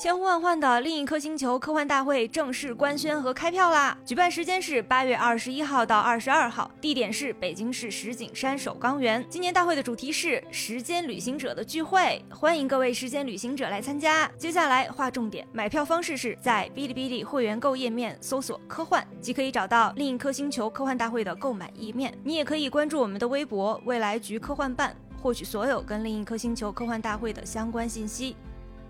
[0.00, 3.94] 千呼万唤的另一颗星球科幻大会正式官宣和开票啦！
[4.02, 9.22] 举办时间是八月二十一号到二十二号，地点是北京市石景山首钢园。
[9.28, 14.26] 今年大会的主题是时间旅行者的聚会，欢迎各位时间旅行者来参加。
[14.38, 22.10] 接下来划重点，买票方式是在哔哩哔哩会员购页面搜索“科幻”，即可以找到另一颗星球科幻大会的购买页面。
[22.24, 28.34] 你也可以关注我们的微博“未来局科幻办”，获取所有跟另一颗星球科幻大会的相关信息。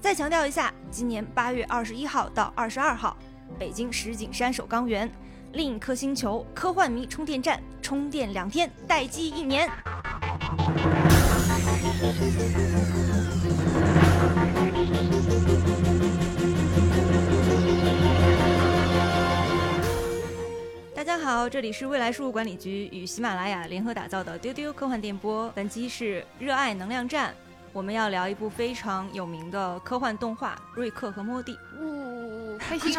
[0.00, 3.14] 再强调一下，今年八月二十一号到二十二号，
[3.59, 5.09] 北京石景山首钢园
[5.52, 9.68] 另一颗星球科幻迷充电站，充电两天，待机一年。
[20.95, 27.34] 大家好，这里是未来事务管理局与喜马拉雅联合打造的丢丢科幻电波，本期是热爱能量站。
[27.73, 31.52] 我们要聊一部非常有名的科幻动画《瑞克和莫蒂》。
[31.79, 32.93] 呜，开心！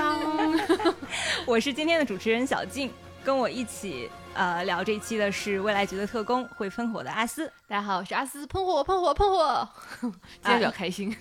[1.46, 2.90] 我是今天的主持人小静，
[3.22, 7.52] 跟我一起呃聊这一期的是未来局的特工会喷火的阿斯。
[7.68, 9.70] 大家好，我是阿斯，喷火，喷火，喷火！
[10.00, 10.12] 今
[10.44, 11.14] 天比较开心。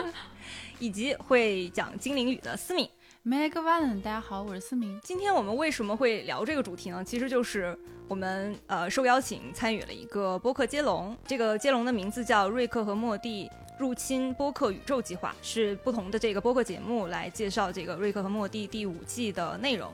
[0.78, 2.86] 以及会讲精灵语的思敏。
[3.26, 5.00] Meg One，大家好，我是思明。
[5.02, 7.02] 今天我们为什么会聊这个主题呢？
[7.02, 7.74] 其实就是
[8.06, 19.90] 我们呃受邀请参与了一个播客接龙，这个接龙的名字叫《瑞克和莫蒂入侵播客宇宙计划》，是不同的这个播客节目来介绍这个《瑞克和莫蒂》第五季的内容。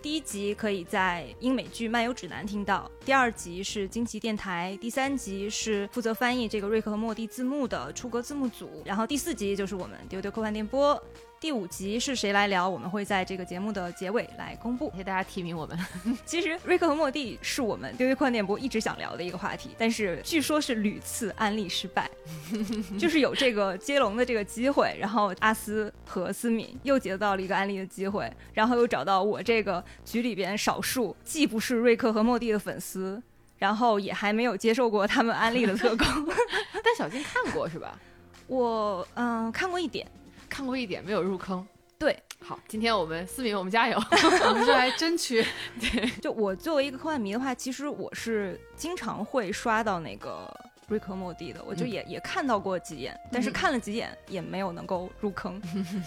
[0.00, 10.98] 第一集可以在英美剧漫游指南听到，第二集是惊奇电台，第三集是负责翻译这个《瑞克和莫蒂》字幕的出格字幕组，然后第四集就是我们丢丢科幻电波。
[11.40, 12.68] 第五集是谁来聊？
[12.68, 15.78] 我们会在这个节目的结尾来公布，谢谢大家提名我们。
[16.26, 22.10] 其实瑞克和莫蒂是我们丢丢宽电波一直想聊的一个话题，但是据说是屡次安利失败，
[23.00, 33.20] 就是有这个接龙的这个机会，然后阿斯和思敏又接到了一个安利的机会，然后又找到我这个局里边少数既不是瑞克和莫蒂的粉丝，
[33.56, 36.06] 然后也还没有接受过他们安利的特工。
[36.84, 37.98] 但小金看过是吧？
[38.46, 40.06] 我嗯看过一点。
[40.50, 41.66] 看过一点，没有入坑。
[41.98, 43.96] 对，好，今天我们思敏，我们加油，
[44.48, 45.44] 我们就来争取。
[45.80, 50.50] 对，就我作为一个科幻迷的话，其实我是经常会刷到那个
[50.88, 55.60] 瑞克莫蒂的，我就也也看到过几眼，但是看了几眼也没有能够入坑。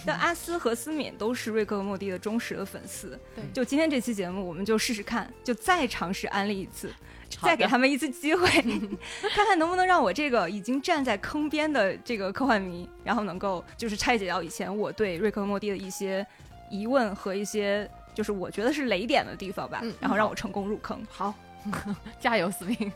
[0.04, 3.20] 但阿斯和思敏都是瑞克和莫蒂的忠实的粉丝。
[3.36, 6.92] 对，就今天这期节目，我们就试试看，就再尝试安利一次。
[7.44, 8.48] 再给他们一次机会，
[9.34, 16.26] 看看能不能让我这个已经站在坑边的这个科幻迷，然后能够就是拆解掉以前我对瑞克和莫蒂的一些
[16.70, 21.06] 疑问和一些就是我觉得是雷点的地方吧，然后让我成功入坑。
[21.10, 21.34] 好，
[22.20, 22.92] 加油，思明。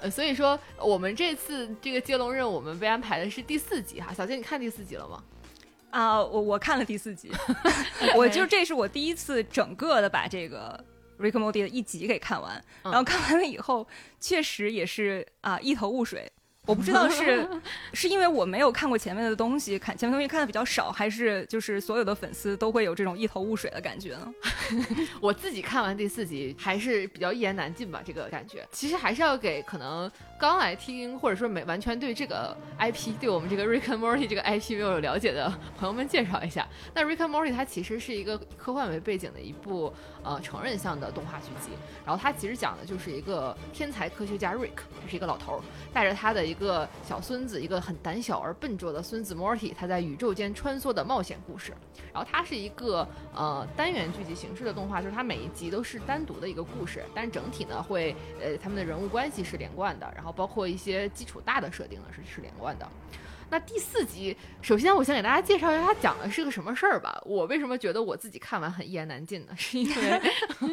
[0.00, 4.12] 呃， 所以说我们这次这个接龙任务，我们被安排的是第四集哈。
[4.12, 5.22] 小静，你看第四集了吗？
[5.90, 7.32] 啊，我我看了第四集，
[8.14, 10.84] 我就这是我第一次整个的把这个。
[11.18, 13.86] Rick m o d y 的一集给看完，然后看完了以后，
[14.20, 16.30] 确实也是啊一头雾水。
[16.66, 17.48] 我不知道是
[17.94, 24.34] 是因为我没有看过前面的东西，看前面东西看的比较少，还是就是所有的粉丝都会有这种一头雾水的感觉呢？
[25.18, 28.68] 我自己看完第四集还是比较一言难尽吧，这个感觉。
[28.70, 36.68] 其实还是要给可能刚来听或者说没完全对这个 IP，对我们这个 Rick and Morty 这个 IP 没有了解的朋友们介绍一下。
[36.92, 39.90] 那 Rick and Morty 它其实是一个科幻为背景的一部
[40.28, 41.70] 呃成人向的动画剧集，
[42.04, 51.72] 然后它其实讲的就是一个天才科学家 Rick，他是一个老头儿，带着他的一个小孙子，一个很胆小而笨拙的孙子 Morty，他在宇宙间穿梭的冒险故事。
[52.12, 62.88] 然后它是一个呃单元剧集形式的动画，就是它每一集都是单独的一个故事，但是整体呢会呃他们的人物关系是连贯的，然后包括一些基础大的设定呢是是连贯的。
[63.50, 67.18] 那第四集，首先我先给大家介绍一下它讲的是个什么事儿吧。
[67.24, 69.54] 我为什么觉得我自己看完很一言难尽呢？
[69.56, 70.20] 是因为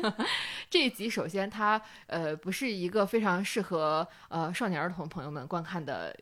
[0.70, 6.14] 这一集首先它呃不是一个非常适合呃少年儿童朋友们观看的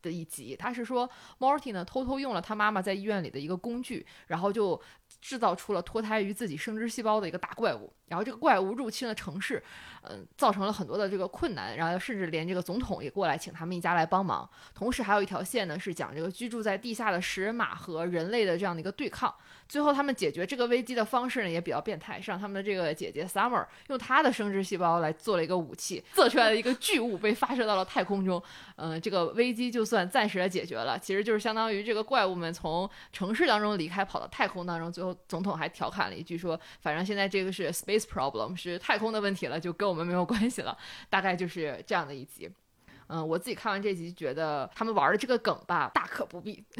[0.00, 4.80] 的一集，它是说 Morty 呢偷偷用了他妈妈在医院里的一个工具，然后就
[5.20, 7.92] 制造出了脱胎于自己生殖细胞的一个大怪物。
[8.08, 9.62] 然后这个怪物入侵了城市，
[10.02, 14.48] 嗯，造成了很多的这个困难，然后甚至连这个总统也过来请他们一家来帮忙。
[14.74, 19.34] 同时还有一条线呢，是讲这个居住在地下的食人马和人类的这样的一个对抗。
[19.66, 28.40] 最后他们解决这个危机的方式呢，也比较变态，是让他们的这个姐姐 Summer 用她的生殖细胞来做了一个武器，做出来的一个巨物被发射到了太空中。
[28.76, 34.92] 嗯，这个危机就算暂时的解决了，其实就是相当于这个怪物们从城市当中离开，跑到太空当中。
[34.92, 40.76] 最后总统还调侃了一句说：“反正现在这个是 space。” Problem 是太空的问题了，就跟我们没有关系了，
[41.08, 42.50] 大概就是这样的一集。
[43.08, 46.64] 嗯，我自己看完这集觉得他们玩的这个梗吧，大可不必。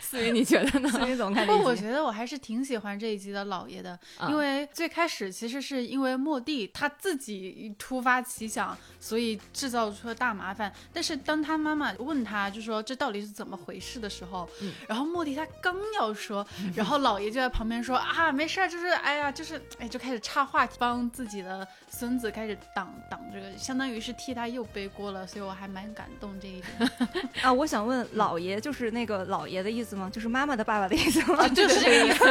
[0.00, 0.88] 思雨，你觉得呢？
[0.88, 1.74] 思雨怎么看不过我？
[1.74, 10.72] 觉得我还是挺喜欢这一集的老爷的，啊因为最开始其实是因为莫蒂他自己突发奇想，所以制造出了大麻烦。
[10.92, 16.46] 但是当他妈妈问他就说这到底是怎么回事的时候，嗯然后莫蒂他刚要说，
[16.76, 26.90] 然后老爷就在旁边说啊没事儿，就是哎呀就是哎就开始插话题，帮自己的孙子开始挡挡这个，相当于是替他又背锅了，所以我还蛮感动这一点。
[27.42, 30.10] 啊，我想问，老爷就是那个老爷的意思吗？
[30.12, 31.48] 就是妈妈的爸爸的意思吗？
[31.48, 32.24] 就是这个意思。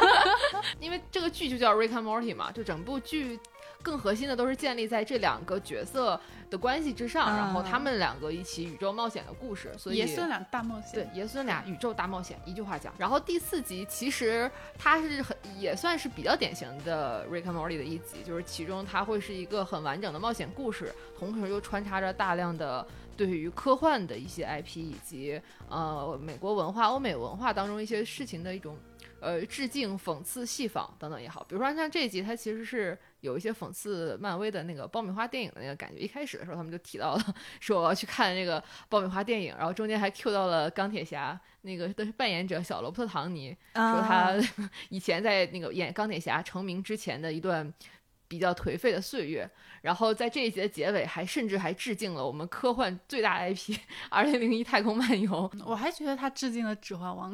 [0.80, 3.38] 因为这个剧就叫 Rick and Morty 嘛，就整部剧
[3.82, 6.20] 更核心的都是建立在这两个角色
[6.50, 12.92] 的关系之上，啊然后他们两个一起宇宙冒险的故事，所以爷孙俩大冒险，对，爷孙俩宇宙大冒险，一句话讲。
[12.98, 22.86] 然后第四集其实它是很也算是比较典型的 Rick and Morty 的一集，就是其中它会是一个很完整的冒险故事，同时又穿插着大量的
[23.16, 28.76] 对于科幻的一些 IP 以及呃美国文化、欧美文化当中一些事情的一种。
[29.20, 35.98] 呃，致敬、讽刺、戏仿等等也好，比如说像这一集，它其实是有一些讽刺漫威的那个爆米花电影的那个感觉。
[35.98, 44.34] 一开始的时候，他们就提到了，说我要去看那个爆米花电影，然后中间还 Q 到了钢铁侠那个的扮演者小罗伯特·唐尼，说啊他
[44.90, 47.72] 以前在那个演钢铁侠成名之前的一段
[48.28, 49.50] 比较颓废的岁月，
[49.82, 53.72] 然后在这一集的结尾还甚至还致敬了我们科幻最大 IP
[54.10, 55.30] 《二零零一太空漫游》。
[55.64, 57.32] 我还觉得他致敬了《指环王》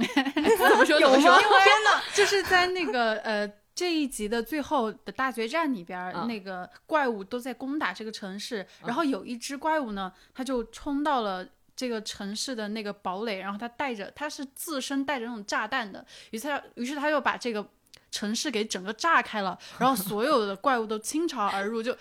[0.56, 0.98] 怎么说？
[1.00, 1.14] 有吗？
[1.16, 1.40] 怎么说？
[1.40, 2.02] 天哪！
[2.14, 11.46] 就是在那个呃这一集的最后的大决战里边那个怪物都在攻打这个城市，然后有一只怪物呢，它就冲到了。
[11.76, 17.68] 这个城市的那个堡垒，然后它带着，它是自身带着那种炸弹的，于是它，于是它就把这个
[18.14, 21.96] 城市给整个炸开了，然后所有的怪物都倾巢而入，就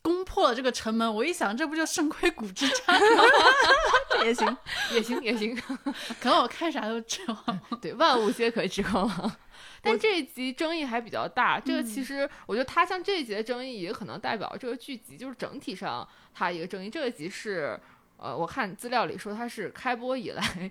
[0.00, 1.12] 攻破了这个城门。
[1.12, 3.24] 我一想，这不就圣盔谷之战吗？
[4.10, 4.56] 这也行。
[4.92, 5.56] 也行也行，
[6.22, 7.60] 可能我看啥都指望。
[7.82, 9.36] 对，万物皆可指环王。
[9.82, 16.88] 但这一集争议还比较大，这个其实我觉得它像这一集的争议，也可能代表这个剧集就是整体上它一个争议。
[16.88, 17.76] 这个集是，
[18.16, 20.70] 呃，我看资料里说它是开播以来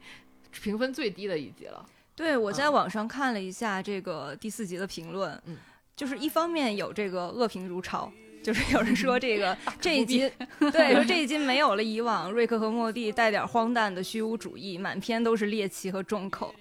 [0.51, 1.85] 评分最低的一集了。
[2.15, 5.57] 对，我在网上看了一下这个第四集的评论，嗯，
[5.95, 8.11] 就是一方面有这个恶评如潮。
[8.43, 10.31] 就是有人说这个这一集，
[10.71, 16.53] 对，说这一集没有了以往瑞克和莫蒂带点荒诞的虚无主义，满篇都是猎奇和重口。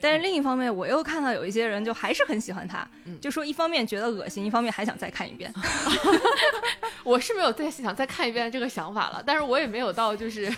[0.00, 5.52] 但是另一方面，我又看到有一些人就还是很喜欢他，嗯就说一方面觉得恶心，一方面还想再看一遍。
[7.04, 10.50] 我是没有再想再看一遍这个想法了，但是我也没有到就是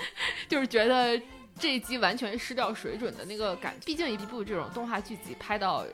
[0.50, 1.18] 就是觉得
[1.58, 3.74] 这一集完全失掉水准的那个感。
[3.84, 5.86] 毕竟一部这种动画剧集拍到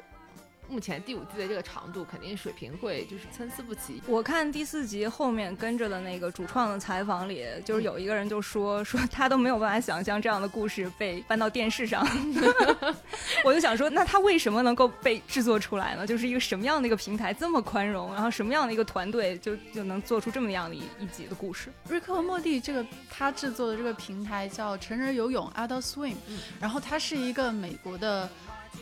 [0.72, 4.02] 目前第五季的这个长度，肯定水平会就是参差不齐。
[4.06, 12.06] 我看第四集后面跟着的那个主创的采访里，就是有一个人就说 说他都没有办法想象这样的故事被搬到电视上。
[13.44, 16.06] 我就想说，那他为什么能够被制作出来呢？
[16.06, 21.70] 就是一个什么样的一个平台这么宽容，然后什么样的一个团队就就能做出这么样的一一集的故事？
[21.86, 28.28] 瑞克和莫蒂这个他制作的这个平台叫成人游泳 Adult Swim，、嗯然后它是一个美国的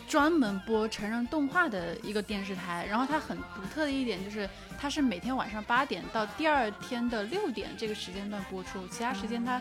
[0.09, 4.49] 专门播成人动画的一个电视台，然后它很独特的一点就是
[4.79, 9.61] 它是每天晚上八点到第二天的六点这个时间段播出，其他时间它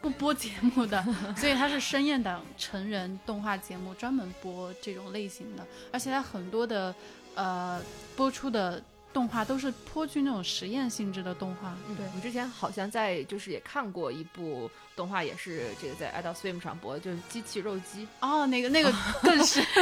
[0.00, 1.04] 不播节目的，
[1.36, 6.94] 所以它是深夜档成人动画节目，专门播这种类型的，而且它很多的
[7.34, 7.82] 呃
[8.16, 12.06] 播出的动画都是颇具那种实验性质的动画，嗯对。
[12.06, 19.60] 我们之前好像在就是也看过一部动画，也是这个在 Adult Swim 上播的，就是机器肉鸡，哦，那个那个更是，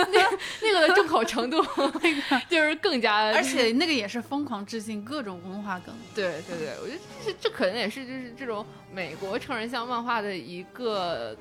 [0.63, 5.95] 那个的重口程度，那 个就是更加，而且那个也是疯狂致敬各种文化梗。
[6.15, 11.37] 对对对，我觉得这这可能也是就是这种美国成人向漫画的一个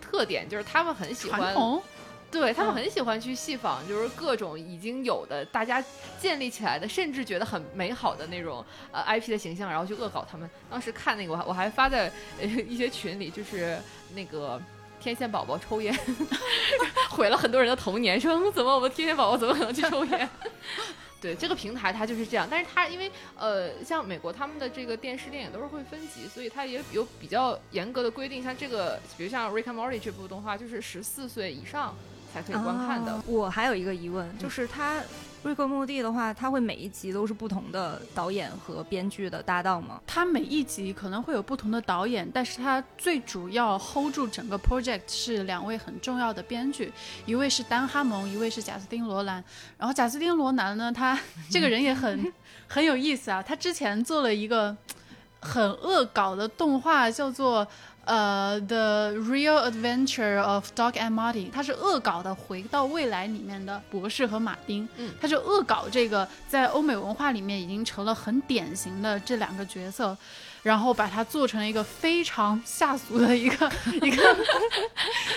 [0.00, 1.82] 特点，就是他们很喜欢传统，
[2.40, 5.82] 对他们嗯很喜欢去戏仿，就是各种已经有的大家
[6.20, 10.48] 建立起来的，甚至觉得很美好的那种呃 IP 的形象，然后去恶搞他们。
[10.70, 12.10] 当时看那个，我还我还发在
[12.40, 13.78] 呃一些群里，就是
[14.14, 14.60] 那个。
[15.00, 15.94] 天线宝宝抽烟，
[17.10, 18.18] 毁了很多人的童年。
[18.18, 20.30] 说嗯怎么我们天线宝宝怎么可能去抽烟？
[21.20, 28.42] 对这个平台它就是这样，但是它因为呃，像美国他们的这个电视电影都是会分级，所以它也有比较严格的规定。
[28.42, 31.94] 像这个，比如像《Rick and Morty》这部动画，就是十四岁以上
[32.34, 33.12] 才可以观看的。
[33.12, 35.00] 啊我还有一个疑问，就是他
[35.44, 40.00] 瑞克莫蒂的话，他会每一集都是不同的导演和编剧的搭档吗？
[40.04, 46.92] 他每一集可能会有不同的导演，但是他最主要 hold 住整个 project 是两位很重要的编剧，
[47.24, 49.42] 一位是丹哈蒙，一位是贾斯汀罗兰。
[49.78, 51.16] 然后贾斯汀罗兰呢，他
[51.48, 52.32] 这个人也很
[52.66, 54.76] 很有意思啊，他之前做了一个。
[55.46, 57.68] 很恶搞的动画，叫做
[58.04, 64.88] 呃《The Real Adventure of Doc and Marty》，它是恶搞的《回到未来》里面的博士和马丁。
[64.96, 70.16] 嗯，它就恶搞这个在欧美文化里面已经成了很典型的这两个角色。
[70.64, 73.70] 然后把它做成了一个非常下俗的一个
[74.00, 74.36] 一个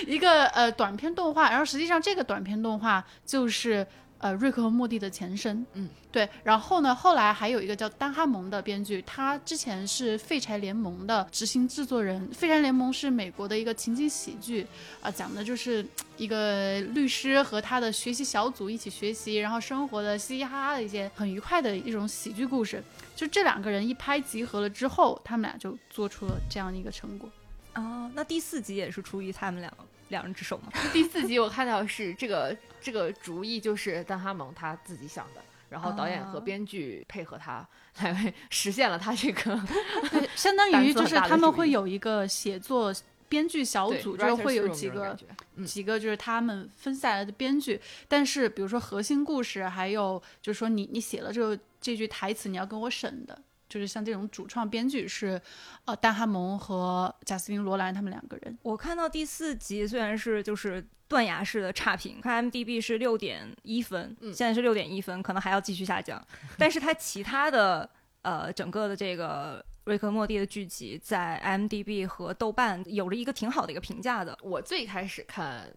[0.07, 3.85] 一个呃短片动画，然后实际上这个短片动画就是
[4.19, 6.27] 呃瑞克和莫蒂的前身，嗯，对。
[6.43, 12.27] 然后呢，后来还有一个叫丹哈蒙的编剧，他之前是废柴联盟的执行制作人。
[12.31, 14.65] 废柴联盟是美国的一个情景喜剧，
[15.01, 15.85] 啊、讲的就是
[16.17, 22.83] 一个律师和他的学习小组一起学习，然后生活的嘻嘻哈哈的一些很愉快的一种喜剧故事。
[23.15, 27.29] 就这两个人一拍即合了之后，他们俩就做出了这样的一个成果。
[27.75, 29.71] 哦，那第四集也是出于他们两
[30.09, 30.71] 两人之手吗？
[30.93, 37.67] 第四集我看到是这个这个主意就是丹哈蒙他自己想的，然后导演和哦编剧配合他
[38.01, 39.59] 来 实现了他这个
[40.11, 42.93] 对，相当于就是他们会有一个写作
[43.29, 45.17] 编剧小组，就会有几个
[45.65, 53.37] 几个就是他们分下来的编剧，但是比如说核心故事，还有就是说你你写了这个这句台词，你要跟我审的，
[53.69, 55.41] 就是像这种主创编剧是，
[55.85, 58.57] 呃，丹哈蒙和贾斯汀罗兰他们两个人。
[58.61, 66.25] 我看到第四集虽然是就是断崖式的差评，看 IMDB 是六点一分，嗯现在是六点一分，可能还要继续下降。
[66.57, 67.89] 但是它其他的
[68.21, 74.37] 呃整个的这个瑞克莫蒂的剧集在 IMDB 和豆瓣有了一个挺好的一个评价的。
[74.41, 75.69] 我最开始看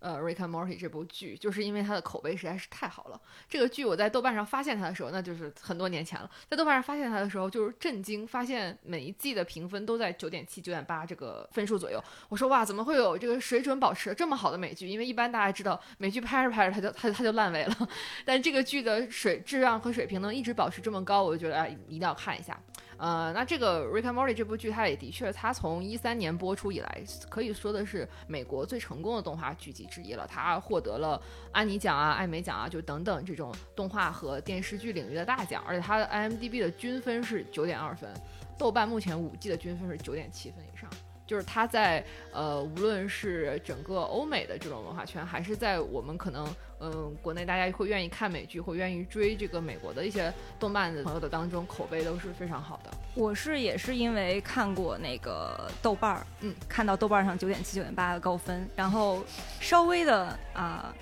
[0.00, 3.20] 呃《Rick and Morty》这部剧，就是因为它的口碑实在是太好了。
[3.48, 6.30] 这个剧我在豆瓣上发现它的时候，那就是很多年前了。
[6.48, 12.02] 在豆瓣上发现它的时候，就是震惊，发现每一季的评分都在九点七、九点八这个分数左右。
[12.28, 14.88] 我说哇，怎么会有这个水准保持这么好的美剧？
[14.88, 17.88] 因为一般大家知道美剧拍着拍着它就它它就烂尾了，
[18.24, 22.58] 但这个剧的水质量和水平能一直保持这么高，我就觉得哎一定要看一下。
[22.98, 30.26] 呃，那这个《Rick and Morty》这部剧，它也的确，它从一三年播出以来，可以说的是美国最成功的动画剧集之一了。
[30.28, 31.20] 它获得了
[31.52, 35.62] 安妮奖啊、艾美奖啊，就等等这种动画和电视剧领域的大奖。
[35.64, 38.12] 而且它的 IMDB 的均分是九点二分，
[38.58, 40.90] 豆瓣目前五季的均分是九点七分以上。
[41.24, 42.02] 就是它在
[42.32, 46.48] 呃，无论是整个欧美的这种文化圈，还是在我们可能
[46.80, 52.90] 嗯、呃国内大家会愿意看美剧会愿意追这个美国的一些动漫的朋友的当中，口碑都是非常好的。
[53.14, 59.24] 我是也是因为看过那个豆瓣儿，嗯，看到豆瓣儿上九点七、九点八的高分，然后
[59.60, 60.94] 稍微的啊、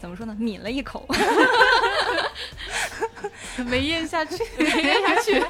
[0.00, 1.06] 怎么说呢，抿了一口。
[3.66, 5.42] 没咽下去，没咽下去。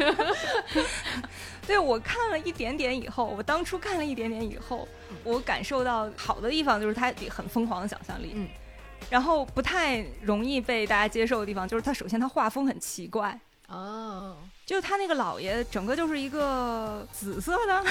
[1.67, 4.89] 对我看了一点点以后，我当初看了一点点以后，
[5.23, 8.49] 我感受到好的地方就是它很疯狂的想象力，嗯，
[9.09, 13.39] 然后不太容易被大家接受的地方就是他首先他画风很奇怪，
[13.69, 17.85] 哦，就是他那个老爷整个就是一个紫色的。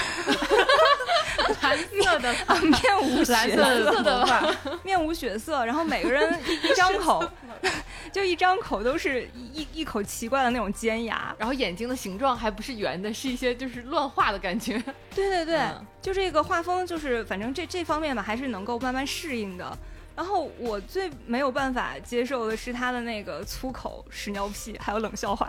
[1.62, 2.30] 蓝色的。
[2.46, 4.20] 啊面无血蓝色的。
[4.20, 7.22] 头发，面无血色，然后每个人一一张口。
[8.12, 14.82] 就一张口都是一一口奇怪的那种尖牙，然后眼睛的形状还不是圆的，是一些就是乱画的感觉。
[15.14, 15.86] 对对对，嗯。
[16.02, 19.78] 就这个画风，就是反正这这方面吧，还是能够慢慢适应的。
[20.20, 25.48] 然后我最没有办法接受的是他的那个粗口、屎尿屁，还有冷笑话。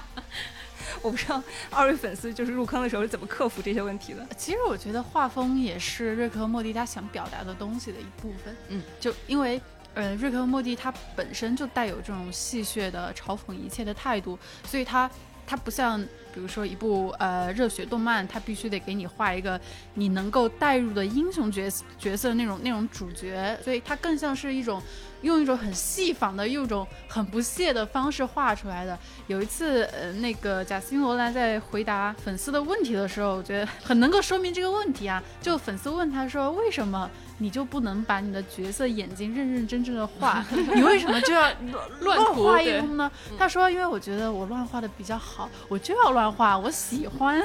[1.00, 4.28] 我不知道二位粉丝就是入坑的时候是怎么克服这些问题的。
[4.36, 8.54] 其实我觉得画风也是瑞克和莫蒂他想表达的东西的一部分。
[8.68, 9.58] 嗯，就因为
[9.94, 15.10] 呃，瑞克和莫蒂他本身就带有这种戏谑的嘲讽一切的态度，所以他
[15.48, 15.98] 他不像
[16.34, 19.58] 比如说一部呃热血动漫，它必须得给你画一个
[19.94, 24.82] 你能够带入的英雄角色角色那种那种主角，所以它更像是一种。
[25.22, 28.96] 用一种很细仿的、用一种很不屑的方式画出来的。
[29.26, 35.20] 有一次，呃，那个贾斯汀·罗兰在回答粉丝的问题的时候，我觉得很能够说明这个问题啊。
[35.42, 40.44] 就粉丝问他说：“为什么你就不能把你的角色眼睛认认真真的画？
[40.72, 41.50] 你为什么就要
[41.98, 45.37] 乱乱画一通呢？” 他说：“因为我觉得我乱画的比较好，
[45.68, 47.42] 我就要乱画，我喜欢。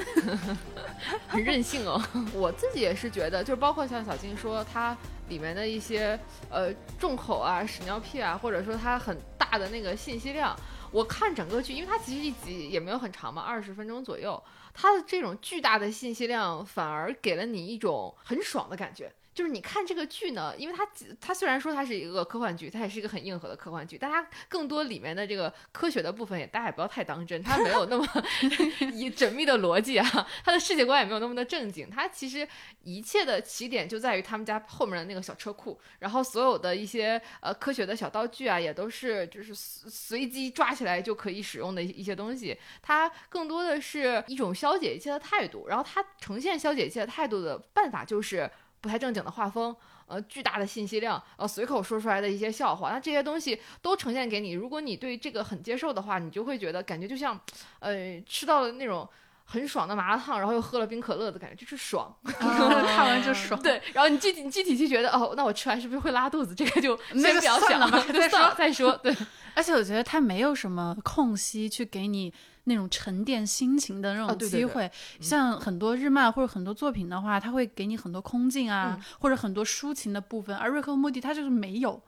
[1.27, 2.01] 很任性哦。
[2.33, 4.95] 我自己也是觉得，就是包括像小静说它
[5.27, 6.17] 里面的一些
[6.49, 10.57] 呃重口啊、屎尿屁啊，或者说它很大的那个信息量，
[10.91, 14.41] 我看整个剧，因为它其实一集也没有很长嘛，二十分钟左右，
[14.73, 19.11] 它的这种巨大的信息量反而给了你一种很爽的感觉。
[19.33, 20.87] 就是你看这个剧呢，因为它
[21.19, 28.05] 它虽然说它是一个科幻剧，它也是一个很硬核的科幻剧，但它更多里面的这个科学的部分也大家也不要太当真，它没有那么
[28.93, 32.47] 以缜密的逻辑啊，它的世界观也没有那么的正经，它其实
[32.83, 48.49] 一切的起点就在于他们家后面的那个小车库，然后所有的一些呃科学的小道具啊，也都是就是随随机抓起来就可以使用的一一些东西，它更多的是一种消解一切的态度，然后它呈现消解一切的态度的办法就是
[48.83, 49.73] 不太正经的画风。
[50.05, 54.51] 呃，巨大的信息量，呃，随口说出来的一些笑话，那这些东西都呈现给你。
[54.51, 57.39] 如果你对这个很接受的话，你就会觉得感觉就像，
[57.79, 59.07] 呃，吃到了那种
[59.43, 63.61] 很爽的麻辣烫，然后又喝了冰可乐的感觉，就是爽， 看完就爽。
[63.61, 66.53] 对，然后你具体具体就觉得，哦，那我吃完是不是会拉肚子？
[66.55, 68.91] 这个就先不要想了， 再说再说。
[69.03, 69.15] 对，
[69.55, 72.33] 而且我觉得它没有什么空隙去给你。
[72.65, 80.55] 那种沉淀心情的那种机会，像很多日漫或者很多作品的话，它会给你很多空镜啊，或者很多抒情的部分。
[80.55, 82.01] 而瑞克和莫蒂他就是没有，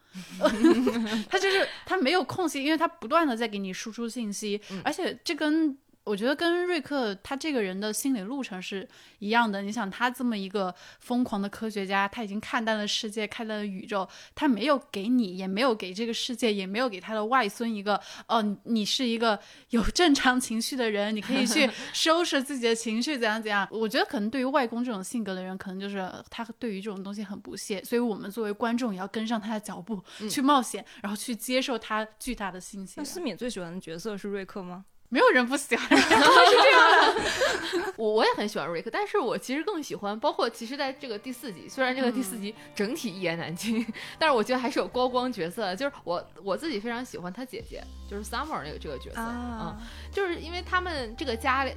[1.30, 5.78] 他就是他没有空隙，因为他不断的在给你输出信息，而且这跟。
[6.06, 8.88] 我觉得跟瑞克他这个人的心理路程是
[9.20, 9.64] 一样的。
[9.64, 19.40] 你想，他这么一个疯狂的科学家，他已经看淡了世界，看淡了宇宙，他没有给你，也没有给这个世界，也没有给他的外孙一个，哦，你是一个
[19.72, 23.68] 有正常情绪的人，你可以去 收拾自己的情绪，怎样怎样。
[23.72, 32.94] 我觉得可能对于外公这种性格的人，可能就是他对于这种东西很不屑，所以我们作为观众也要跟上他的脚步去冒险，然后去接受他巨大的信息。
[32.98, 34.86] 那思敏最喜欢的角色是瑞克吗？
[35.10, 37.94] 没有人不喜欢，是这样的。
[37.96, 43.86] 我我也很喜欢瑞克，但是我其实更喜欢，包括其实在这个第四集，虽然这个第四集整体一言难尽，
[44.20, 45.74] 但是我觉得还是有高光角色。
[45.76, 49.78] 就是我我自己非常喜欢他姐姐，就是 Summer 那个这个角色啊，
[50.12, 51.72] 就是因为他们这个家里，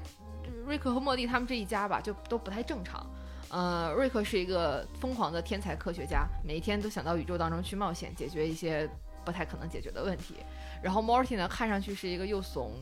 [0.67, 3.07] 瑞克和莫蒂他们这一家吧，就都不太正常。
[3.51, 8.89] 呃，瑞克是一个疯狂的天才科学家，每一天都想到宇宙当中去冒险，解决一些
[9.25, 10.35] 不太可能解决的问题。
[10.83, 12.73] 然后 Morty 呢，看上去是一个又怂。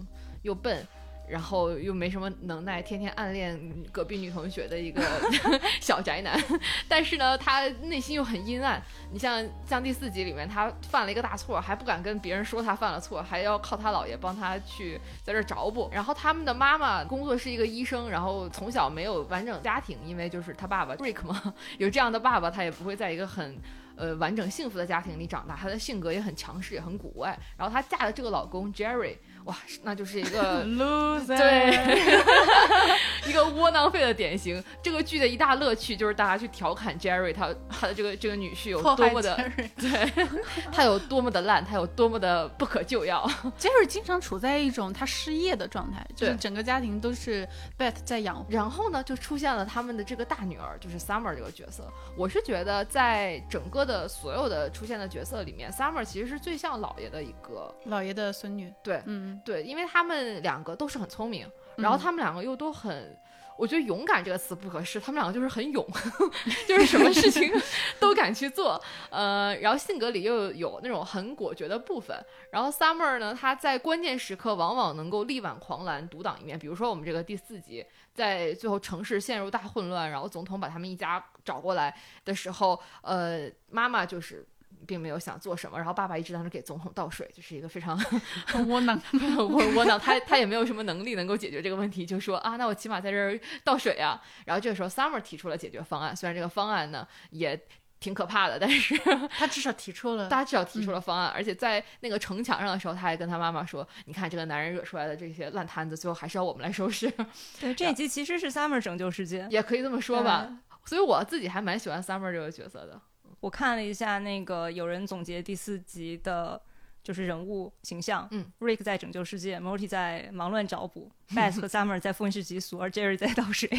[0.46, 0.86] 又笨，
[1.28, 3.60] 然后又没什么能耐，天天暗恋
[3.90, 5.02] 隔壁女同学的一个
[5.82, 6.40] 小宅男。
[6.88, 8.80] 但是呢，他内心又很阴暗。
[9.12, 15.90] 你像像第四集里面，他犯了一个大错，还不敢跟别人说他犯了错，还要靠他姥爷帮他去在这找补。
[15.92, 23.58] 然后他们的妈妈工作是一个医生，然后从小没有完整家庭，因为就是他爸爸 Rick 嘛，有这样的爸爸，他也不会在一个很
[23.96, 25.56] 呃完整幸福的家庭里长大。
[25.56, 27.36] 他的性格也很强势，也很古怪。
[27.56, 29.16] 然后他嫁的这个老公 Jerry。
[29.46, 32.10] 哇，那就是一个 loser，对，
[33.30, 34.62] 一个窝囊废的典型。
[34.82, 39.36] 这个剧的一大乐趣就是大家去调侃 Jerry，他他的这个这个女婿有多么的，
[39.76, 40.26] 对，
[40.72, 43.24] 他有多么的烂，他有多么的不可救药。
[43.56, 48.44] Jerry 经常处在一种他失业的状态，就是整个家庭都是 Beth 在养。
[48.48, 51.88] 然后呢，就出现了他们的这个大女儿，就是 Summer 这个角色。
[52.16, 58.74] 我是觉得在整个的所有的出现的角色里面，Summer 其实是最像姥爷的一个姥爷的孙女。
[58.82, 59.35] 对，嗯。
[59.44, 63.16] 对，因为他们两个都是很聪明，然后他们两个又都很，
[63.56, 65.86] 我觉得“勇敢”这个词不合适，他们两个就是很勇，
[66.68, 67.52] 就是什么事情
[67.98, 72.16] 都敢去做，呃，然后性格里又有那种很果决的部分。
[72.50, 76.58] 然后 Summer 呢，他在关键时刻往往能够力挽狂澜，独挡一面。
[76.58, 81.94] 比如说我们这个第四集，在最后城市陷入大混乱，然后总统把他们一家找过来
[82.24, 84.46] 的时候，呃，妈妈就是。
[84.86, 87.96] 并没有想做什么，然后爸爸一直在那给总统倒水，就是一个非常
[88.66, 89.00] 窝囊
[89.38, 89.98] 窝窝囊。
[89.98, 94.20] 他他也没有什么能力能够解决这个问题，就说啊，那我起码在这儿倒水啊。
[94.44, 97.60] 然后这个时候，Summer 提出了解决方案，虽然这个方案呢也
[97.98, 98.96] 挺可怕的，但是
[99.38, 101.30] 他至少提出了，他至少提出了方案。
[101.30, 107.10] 而且在那个城墙上的时候，他还跟他妈妈说：“你看这个男人惹出来的这些烂摊子，最后还是要我们来收拾。”
[107.58, 110.58] 对，这一集其实是 Summer 拯救世界，也可以这么说吧。
[110.84, 113.00] 所以我自己还蛮喜欢 Summer 这个角色的。
[113.46, 116.60] 我看了一下那个有人总结第四集的，
[117.00, 118.26] 就是人物形象。
[118.32, 123.68] 嗯，Rick 在拯救世界，Morty 在忙乱找补， Beth 和 Summer 在愤世嫉俗，而 Jerry 在倒水。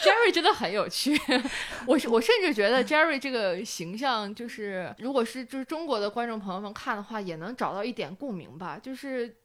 [0.00, 1.14] Jerry 真的很有趣，
[1.86, 9.36] 我我甚至觉得 Jerry 这个形象，就是如果是就是中国的观众朋友们看的话，也能找到一点共鸣吧，就是。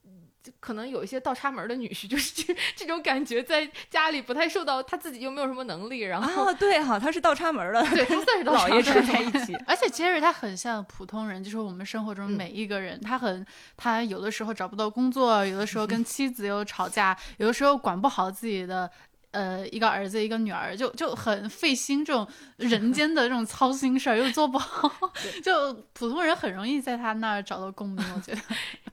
[0.59, 13.45] 可能有一些倒插门的女婿， 就是这这种感觉，在家里不太受到，他自己又没有什么能力，然后啊，对哈，他是倒插门的，对他算是老爷住在一起，而且杰瑞他很像普通人，就是我们生活中每一个人，他很
[13.77, 18.89] 他有的时候找不到工作，有的时候跟妻子又吵架，有的时候管不好自己的。
[19.33, 24.87] 呃，一个儿子，一个女儿，就就很费心，这种 人间的这种操心事儿又做不好
[25.43, 28.05] 就普通人很容易在他那儿找到共鸣。
[28.15, 28.41] 我觉得，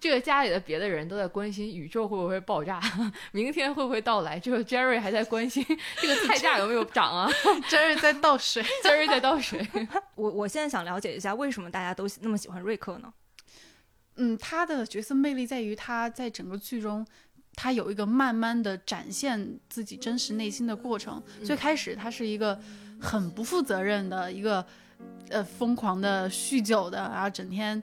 [0.01, 2.81] 这个家里的别的人都在关心宇宙会不会爆炸，
[3.33, 5.63] 明天会不会到来，只有 Jerry 还在关心
[6.01, 7.31] 这个菜价有没有涨啊。
[7.69, 9.69] Jerry 在倒水，Jerry 在倒水。
[10.15, 13.13] 我我现在想了解一下，为什么大家都那么喜欢瑞克呢？
[14.17, 17.07] 嗯，他的角色魅力在于他在整个剧中。
[17.55, 21.23] 他有一个慢慢的展现自己真实内心的过程。
[21.45, 22.59] 最开始他是一个
[23.01, 24.65] 很不负责任的一个，
[25.29, 27.83] 呃，疯狂的酗酒的，然后整天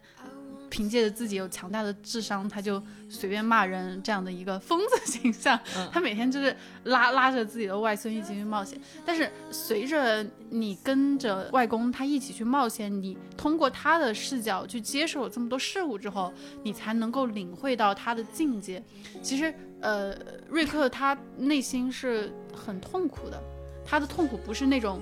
[0.77, 5.59] 凭借着自己有强大的智商，他就随便骂人这样的一个疯子形象。
[5.75, 8.79] 嗯他每天就是拉拉着自己的外孙一起去冒险。
[9.03, 18.83] 但是随着你跟着外公他一起去冒险，你通过他的视角去接受了这么多事物之后，你才能够领会到他的境界。
[19.23, 20.15] 其实，呃，
[20.47, 23.41] 瑞克他内心是很痛苦的，
[23.83, 25.01] 他的痛苦不是那种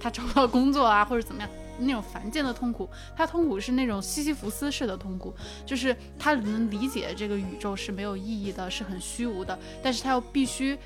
[0.00, 1.48] 他找不到工作啊或者怎么样。
[1.78, 5.34] 那种凡间的痛苦，他痛苦是那种西西弗斯式的痛苦，
[5.64, 10.78] 就是他能理解这个宇宙是没有意义的，是很虚无的，但是他又必须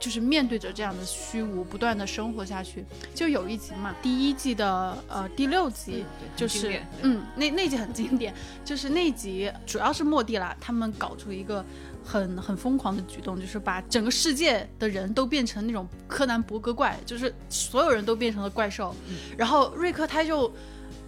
[0.00, 2.84] 就是面对着这样的虚无，不断的生活下去。
[3.14, 6.04] 就有一集嘛，第一季的呃第六集，
[6.36, 8.34] 就是嗯，那那集很经典，
[8.64, 11.64] 就是那集主要是莫蒂啦，他们搞出一个
[12.04, 18.94] 很很疯狂的举动，就是把整个世界的人都变成那种柯南伯格怪，就是所有人都变成了怪兽，
[19.36, 20.52] 然后瑞克他就。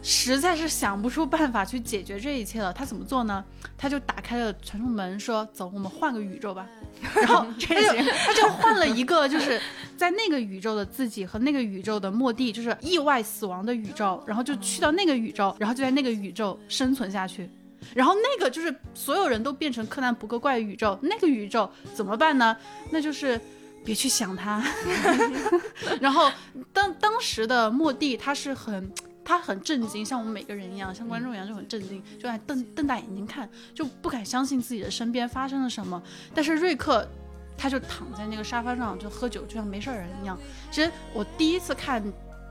[0.02, 3.44] 实在是想不出办法去解决这一切了，他怎么做呢？
[3.76, 6.64] 他就打开了传送门，说：“走，我们换个宇宙吧。”
[7.16, 7.82] 然后 他就
[8.24, 9.60] 他就换了一个，就是
[9.96, 17.50] 在那个宇宙的自己和那个宇宙的末地，就是意外死亡的宇宙，然后就去到那个宇宙，然后就在那个宇宙生存下去。
[17.94, 22.56] 然后那个就是所有人都变成柯南伯格怪宇宙，那个宇宙怎么办呢？
[22.90, 23.40] 那就是
[23.84, 24.62] 别去想它。
[26.00, 26.30] 然后
[26.72, 28.92] 当当时的莫蒂他是很。
[29.28, 36.00] 他很震惊，像我们每个人一样，像观众一样就很震惊，就爱瞪瞪大眼睛看，就不敢相信自己的身边发生了什么。
[36.32, 37.04] 但是瑞克
[37.58, 40.38] 他就躺在那个沙发上就喝酒，就像没事人一样。
[40.70, 42.00] 其实我第一次看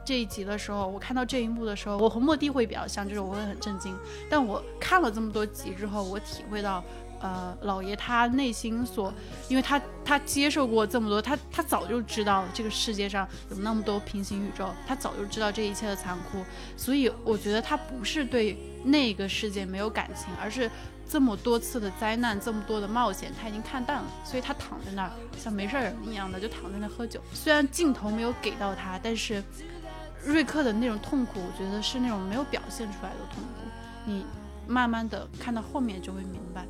[0.05, 3.97] 这一集的时候，我看到这一幕的时候，我和莫蒂会比较像，就是我会很震惊。
[4.29, 6.83] 但我看了这么多集之后，我体会到，
[7.19, 9.11] 呃，老爷他内心所，
[9.49, 16.43] 因为他他接受过这么多，他他早就知道这个世界上有那么多平行宇宙，他早就知道这一切的残酷，
[16.77, 20.69] 所以我觉得他不是对那个世界没有感情，而是。
[21.07, 27.21] 这么多次的灾难，这么多的冒险，他已经看淡了，所以他躺在那儿像没事儿人一样的就躺在那喝酒。
[27.31, 29.41] 虽然镜头没有给到他，但是
[30.25, 33.69] 瑞克的那种痛苦，我觉得是那种没有表现出来的痛苦。
[34.05, 34.25] 你
[34.67, 36.65] 慢慢的看到后面就会明白。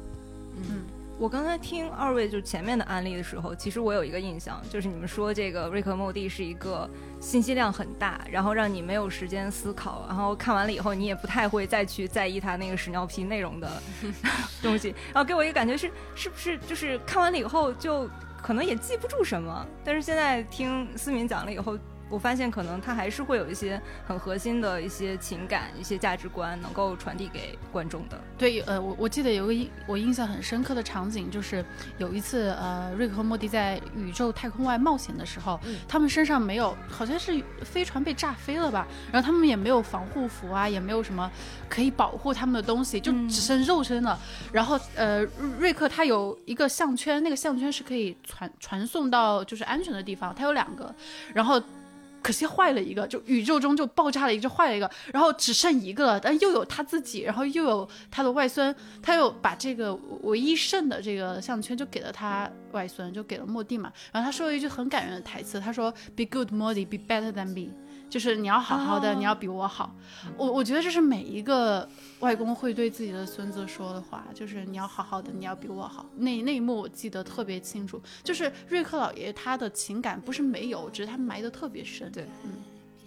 [0.58, 0.84] 嗯
[1.18, 6.90] 我刚才听二位就前面的案例的时候，其实我有一个印象，就是你们说这个瑞克·莫蒂是一个
[7.22, 13.82] 信息量很大，然后让你没有时间思考，然后看完了以后你也不太会再去在意他那个屎尿屁内容的
[14.62, 18.10] 东西，然后给我一个感觉是，是不是就是看完了以后就
[18.42, 21.80] 可能也记不住什么，但是现在听思敏讲了以后。
[22.10, 28.20] 我发现可能他还是会有一些很核心的一些情感、一些价值观能够传递给观众的。
[28.38, 31.66] 对，呃，我我记得有个印我印象很深刻的场景，就是
[31.98, 41.30] 有一次，呃，瑞克和莫蒂在宇宙太空外冒险的时候，嗯他们身上没有，好像是飞船被炸飞了吧，然后他们也没有防护服啊，也没有什么
[41.68, 44.20] 可以保护他们的东西，就嗯只剩肉身了。
[44.52, 45.24] 然后，呃，
[45.60, 50.94] 瑞克他有一个项圈，那个项圈是可以传传送到就是安全的地方，他有两个，
[51.34, 51.62] 然后。
[52.26, 63.94] 可惜坏了一个，就宇宙中就爆炸了一个，就坏了一个，然后只剩一个了，但又有他自己，然后又有他的外孙，他又把这个唯一剩的这个项圈就给了他外孙，就给了莫蒂嘛。
[64.12, 67.72] 然后他说了一句很感人的台词，他说：“Be good, Morty, be better than me。”
[68.10, 69.94] 就是你要好好的，哦你要比我好。
[70.38, 71.88] 我我觉得这是每一个
[72.20, 76.06] 外公会对自己的孙子说的话，就是你要好好的，你要比我好。
[76.16, 82.12] 那那一幕我记得特别清楚，就是瑞克老爷他的情感不是没有，只是他埋得特别深。
[82.12, 82.52] 对，嗯。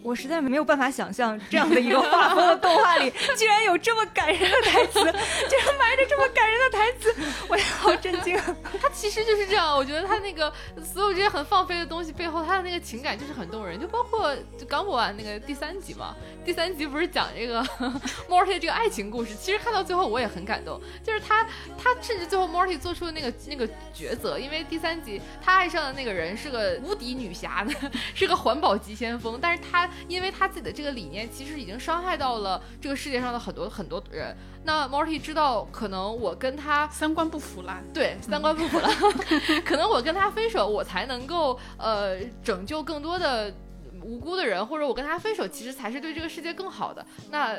[0.03, 7.15] 我实在没有办法想象这样的一个画风的动画里， 居然有这么感人的台词，居然埋着这么感人的台词，
[7.49, 8.37] 我也好震惊。
[8.81, 13.79] 他其实就是这样，我觉得他那个所有这些很放飞的东西背后，他的那个情感就是很动人。
[13.79, 17.63] 就包括就刚播完那个第三集嘛，第三集不是讲这个
[18.29, 21.45] Morty 这个爱情故事，其实看到最后我也很感动，就是他
[21.77, 27.73] 他甚至最后 Morty 做出的那个那个抉择，因为第三集他爱上的那个人是个无敌女侠的，
[28.15, 34.37] 是个环保急先锋，但是他因为他自己的这个理念，其实已经伤害到了这个世界上的很多很多人。
[34.65, 37.81] 那 Morty 知道，可能我跟他三观不符啦。
[37.93, 38.89] 对，三观不符了，
[39.65, 43.55] 可能我跟他分手，我才能够呃拯救更多的
[44.03, 47.05] 无辜的人，或者我跟他分手，其实才是对这个世界更好的。
[47.31, 47.57] 那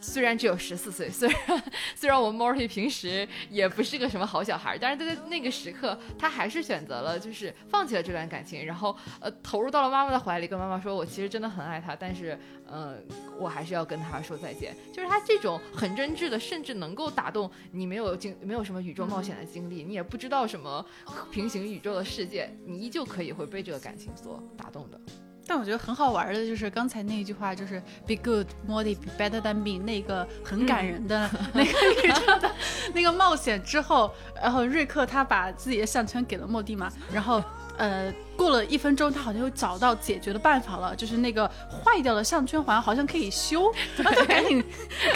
[0.00, 1.62] 虽然只有十四岁， 虽然
[1.94, 12.96] 虽然我们 Morty 平时也不是个什么好小孩，但是在那个时刻，他还是选择了就是放弃了这段感情，然后呃投入到了妈妈的怀里，跟妈妈说：“我其实真的很爱他，但是呃
[13.38, 20.84] 我还是要跟他说再见。”就是他这种很真挚的，甚至能够打动你没有经没有什么宇宙冒险的经历，你也不知道什么
[21.30, 25.00] 平行宇宙的世界，你依旧可以会被这个感情所打动的。
[25.48, 31.70] 但我觉得很好玩的就是刚才那一句话，就是 be good, Morty, be better than me，那个很感人的 那个
[32.04, 32.50] 宇宙的
[32.92, 37.42] 那个冒险之后，然后瑞克他把自己的项圈给了莫蒂嘛，然后
[37.78, 44.62] 呃过了一分钟，他好像又找到解决的办法了，就是那个坏掉的项圈环好像可以修，他就赶紧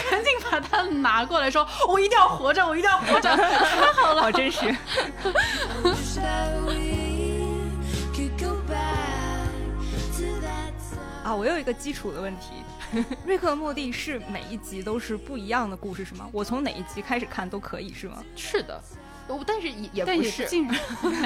[0.09, 4.75] 赶紧把它拿过来说，我一定要活着，我一定要活着，太好了，好真实。
[11.23, 12.63] 啊，我有一个基础的问题，
[13.25, 16.29] 瑞克和莫蒂是每一集都是不一样的故事是吗？
[16.33, 18.23] 我从哪一集开始看都可以是吗？
[18.35, 18.81] 是的。
[19.25, 20.67] 我但是也也不是，竟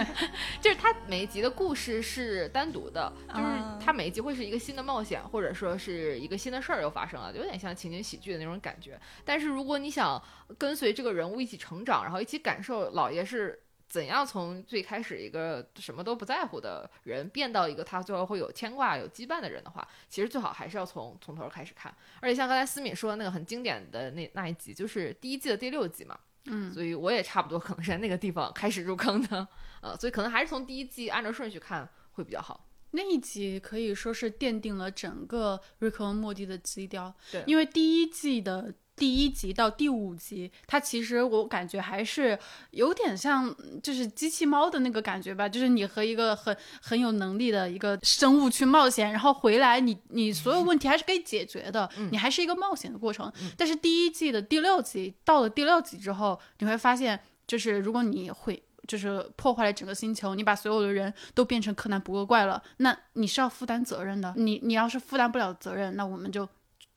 [0.61, 8.99] 就是他每一集的故事是单独的，就是啊它每一集会是一个新的冒险，或者说是一个新的事儿又发生了，有点像情景喜剧的那种感觉。
[9.25, 10.21] 但是如果你想
[10.59, 21.95] 跟随这个人物一起成长，然后一起感受老爷是怎样从最开始一个什么都不在乎的人，变到一个他最后会有牵挂、有羁绊的人的话，其实最好还是要从从头开始看。
[22.19, 29.47] 而且像刚才思敏说的那个很经典的那那一集，就是第一季的第六集嘛，嗯，所以我也差不多可能是在那个地方开始入坑的，
[29.81, 32.65] 呃，所以可能还是从第一季按照顺序看会比较好。
[32.91, 42.37] 那一集可以说是奠定了整个瑞克和莫蒂的基调，对因为第一季的第一集到第五集，它其实我感觉还是
[42.71, 53.31] 有点像就是机器猫的那个感觉吧，就是你和一个很很有能力的一个生物去冒险，然后回来你你所有问题还是可以解决的，你还是一个冒险的过程。
[53.55, 58.61] 但是第一季的第六集到了第六集之后，你会发现，就是如果你会。
[58.87, 64.33] 就是破坏了整个星球，你把所有的人都变成柯南不恶怪了，那你是要负担责任的。
[64.37, 66.47] 你你要是负担不了责任，那我们就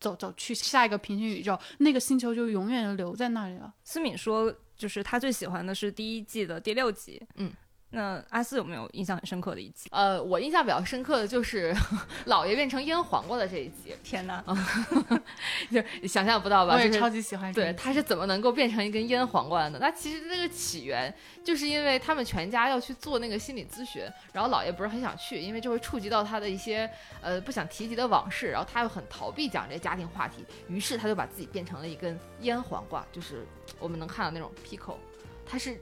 [0.00, 3.72] 走走去下一个平行宇宙，那个星球就永远留在那里了。
[3.84, 7.22] 思敏说，就是他最喜欢的是第一季的第六集。
[7.36, 7.52] 嗯，
[7.92, 9.88] 那阿四有没有印象很深刻的一集？
[9.90, 11.74] 呃，我印象比较深刻的就是
[12.26, 14.44] 老爷变成腌黄瓜的这一集，天哪！
[15.70, 16.74] 就想象不到吧？
[16.76, 19.78] 就是我也超级喜欢这对，他是怎么能够变成一根腌黄瓜的呢？
[19.80, 26.88] 那其实这个起源就是因为他们全家要去做那个心理咨询，然后老爷不是很想去，因为就会触及到他的一些
[27.20, 33.44] 呃不想提及的往事，然后他又很逃避讲这些家庭话题，于是他就把自己变成了一根腌黄瓜，就是
[33.80, 34.96] 我们能看到那种 pickle，
[35.44, 35.76] 它是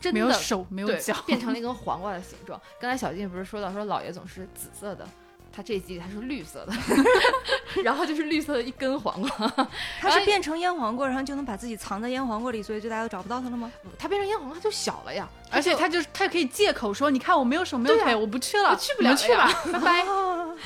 [0.00, 2.60] 真的没有手，没有脚，变成了一根黄瓜的形状。
[2.80, 5.06] 刚才小静不是说到说老爷总是紫色的。
[5.52, 6.72] 他这一集里他是绿色的，
[7.82, 9.68] 然后就是绿色的一根黄瓜，
[10.00, 13.70] 他是变成腌黄瓜，然后就能把自己藏在腌黄瓜里，所以就大家都找不到他了吗？
[13.98, 20.06] 他变成腌黄瓜就小了呀，而且就他就是他可以借口说，你看我没有手没有腿，我不去了，我去不了你们去吧， 拜拜。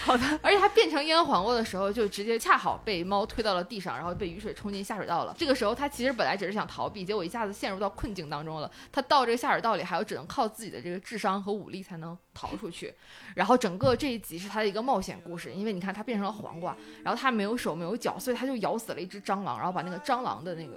[0.02, 5.34] 好的，而且它变成腌黄瓜的时候，就直接恰好被猫推到了地上，然后被雨水冲进下水道了。
[5.38, 8.70] 这个时候，它其实本来只是想逃避，结果一下子陷入到困境当中了。
[8.92, 12.92] 它到这个下水道里，还有只能靠自己的这个智商和武力才能逃出去。
[13.34, 20.72] 然后整个这一集是他的一个冒险故事，因为你看它变成了黄瓜，然后它没有手没有脚，所以它就咬死了一只蟑螂，然后把那个蟑螂的那个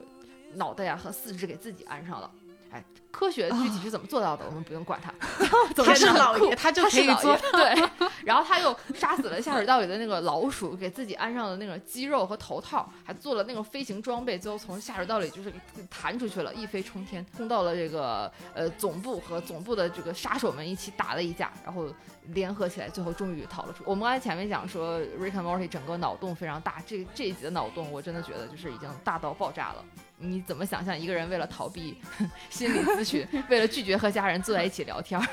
[0.53, 2.31] 脑袋呀、和四肢给自己安上了。
[2.71, 2.83] 哎，
[3.17, 5.11] 科学具体是怎么做到的，我们不用管它。
[5.83, 8.07] 他是老爷，他就可以做是老爷，对。
[8.23, 15.51] 然后他又杀死了下水道里的那个老鼠，给自己安上了那个肌肉和头套，还做了那种飞行装备，最后从下水道里就是
[15.89, 21.87] 弹出去了，一飞冲天，冲到了这个呃总部和总部的这个杀手们一起打了一架，然后
[22.27, 23.83] 联合起来，最后终于逃了出。
[23.83, 29.83] 我们刚才前面讲说 Rick and Morty 整个脑洞非常大，这这一集的脑洞我真的觉得就是已经大到爆炸了。
[30.19, 31.95] 你怎么想象一个人为了逃避
[32.49, 35.27] 心理咨询， 为了拒绝和家人坐在一起聊天儿，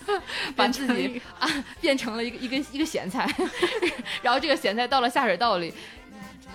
[0.56, 1.46] 把自己啊
[1.80, 3.28] 变成了一个一根一个咸菜，
[4.22, 5.74] 然后这个咸菜到了下水道里，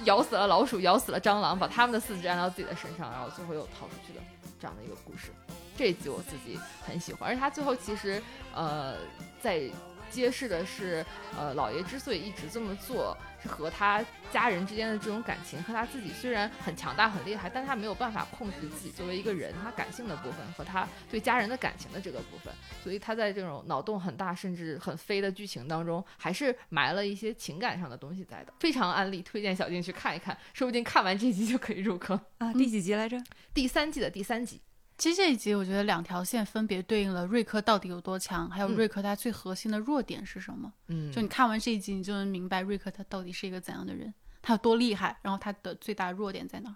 [0.06, 4.20] 咬死了老鼠，咬死了蟑螂，把他们的四肢安到自己的身上，然后最后又逃出去的
[4.60, 5.32] 这样的一个故事。
[5.78, 8.22] 这一集我自己很喜欢，而且他最后其实
[8.54, 8.96] 呃
[9.42, 9.62] 在
[10.10, 11.06] 揭示的是，
[11.38, 22.54] 呃，老爷之所以一直这么做，是和他家人之间的这种感情，和他自己虽然很强大、很厉害，但他没有办法控制自己作为一个人他感性的部分和他对家人的感情的这个部分，
[22.84, 28.54] 所以他在这种脑洞很大甚至很飞的剧情当中，还是埋了一些情感上的东西在的。
[28.60, 32.20] 非常安利，推荐小静去看一看，说不定看完这集就可以入坑。
[32.40, 33.22] 啊，第几集来着？
[33.54, 34.62] 第三季的第三集，
[34.98, 40.72] 其实这一集我觉得两条线分别对应了瑞克到底有多强，还有嗯瑞克他最核心的弱点是什么。
[40.88, 46.76] 嗯就你看完这一集，你就能明白瑞克他到底是一个怎样的人，他有多厉害，然后他的最大弱点在哪儿。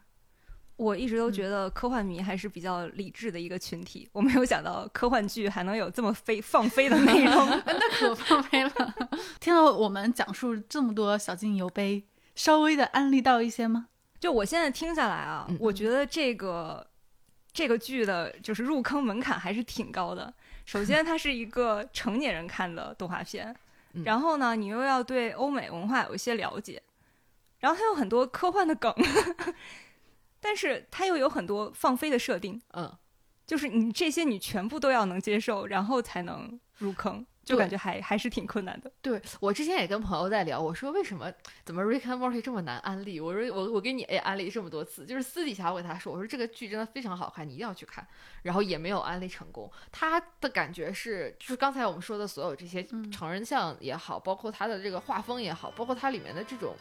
[0.75, 7.34] 我一直都觉得科幻迷还是比较理智的一个群体，我没有想到科幻剧还能有这么飞放飞的内容。
[7.65, 8.95] 那可放飞了。
[9.41, 13.88] 听到我们讲述这么多小金油杯，稍微的安利到一些吗？
[14.21, 16.88] 就我现在听下来啊，嗯我觉得这个
[17.51, 20.33] 这个剧的就是入坑门槛还是挺高的。
[20.65, 23.55] 首先，它是一个成年人看的动画片，
[23.93, 24.03] 嗯。
[24.03, 26.81] 然后呢，你又要对欧美文化有一些了解，
[27.59, 28.93] 然后它有很多科幻的梗，
[30.39, 32.95] 但是它又有很多放飞的设定，嗯，
[33.47, 38.91] 就是你这些你全部都要能接受，然后才能入坑，就感觉还还是挺困难的。
[39.01, 41.31] 对我之前也跟朋友在聊，我说为什么
[41.65, 43.19] 怎么 Rick and Morty 这么难安利？
[43.19, 48.05] 我说我我给你也安利这么多次，就是私底下我给他说，我说这个剧真的非常好看，你一定要去看，
[48.43, 49.71] 然后也没有安利成功。
[49.91, 56.75] 他的感觉是，就是刚才我们说的所有这些嗯成人像也好，包括他的这个画风也好，包括它里面的这种。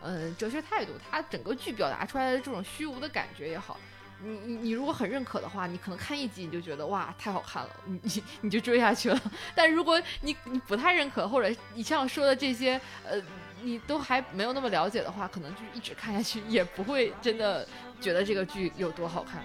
[0.00, 3.76] 嗯，哲学态度，它整个剧表达出来的这种虚无的感觉也好，
[4.22, 9.20] 你你你如果很认可的话，你可能看一集你就觉得哇太好看了，你你你就追下去了。
[9.54, 13.20] 但如果你你不太认可，或者你像说的这些呃
[13.62, 17.66] 你都还没有那么了解的话，可能就一直看下去也不会真的
[18.00, 19.44] 觉得这个剧有多好看。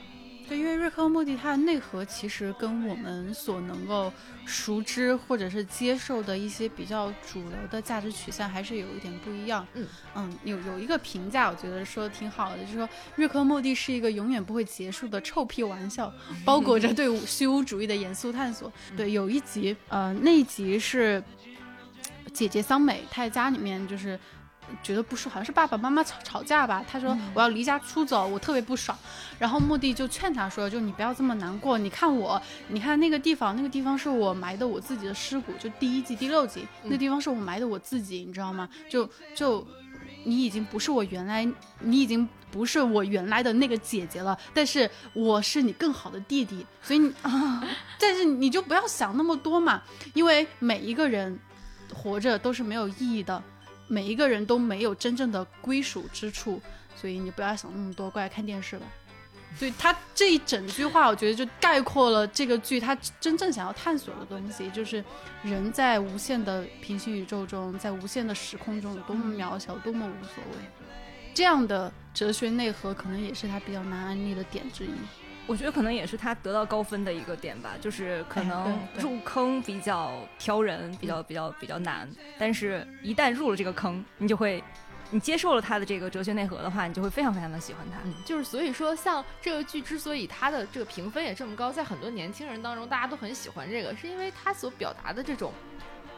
[0.54, 4.14] 对，因为瑞克和莫蒂它的内核其实跟我们所能够
[4.46, 9.66] 熟知或者是接受的一些比较主流的价值取向还是有一点不一样。
[9.74, 16.14] 嗯嗯，有有一个评价，我觉得说的挺好的，就是说瑞克和莫蒂是一个永远不会结束的臭屁玩笑，
[16.46, 18.72] 包裹着对虚无主义的严肃探索。
[18.96, 21.24] 对，有一集，呃，那一集是
[22.32, 24.20] 姐姐桑美，她在家里面就是。
[24.82, 26.84] 觉得不是，好像是爸爸妈妈吵吵架吧。
[26.90, 28.98] 他说我要离家出走，我特别不爽。
[29.40, 38.70] 然后莫蒂就劝他说：“就你不要这么难过，你看我，你看那个地方，那个地方是我埋的我自己的尸骨，就第一季第六集，那地方是我埋的我自己，你知道吗？
[38.90, 39.66] 就就
[40.24, 41.48] 你已经不是我原来，
[41.80, 47.64] 你已经不是我原来的那个姐姐了，但是我是你更好的弟弟，所以你啊，
[48.00, 49.82] 但是你就不要想那么多嘛，
[50.14, 51.38] 因为每一个人
[51.94, 53.44] 活着都是没有意义的。”
[53.94, 56.60] 每一个人都没有真正的归属之处，
[56.96, 58.86] 所以你不要想那么多，过来看电视吧。
[59.56, 65.04] 所以他这一整句话，我觉得就概括了这个剧他真正想要探索的东西，就是
[65.44, 70.58] 人在无限的平行宇宙中，在无限的时空中有多么渺小，多么无所谓。
[71.36, 74.90] 这样的哲学内核，可能也是他比较难安利的点之一。
[75.46, 84.64] 我觉得可能也是他得到高分的一个点吧，就是可能入坑比较挑人，比较比较比较难，但是一旦入了这个坑，你就会，
[85.10, 87.98] 你接受了他的这个哲学内核的话，你就会非常非常的喜欢他。
[88.06, 95.52] 嗯，就是所以说，像这个剧之所以它的这个评分也这么高，在很多年轻人当中，大家都很喜欢这个，是因为它所表达的这种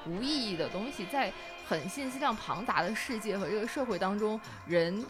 [0.06, 1.34] 无意义的东西，在
[1.68, 5.04] 很信息量庞杂的世界和这个社会当中，人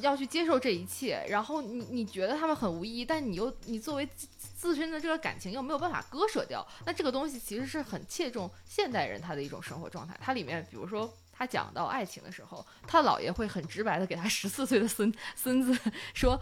[0.00, 10.16] 要去接受这一切，然后你你觉得他们很无意义，但你又你作为自自身的这个感情又没有办法割舍掉，那这个东西其实是很切中现代人他的一种生活状态。
[10.20, 11.12] 它里面比如说。
[11.32, 15.74] 他讲到爱情的时候，他姥爷会很直白的给他十四岁的孙 孙子
[16.12, 16.38] 说：“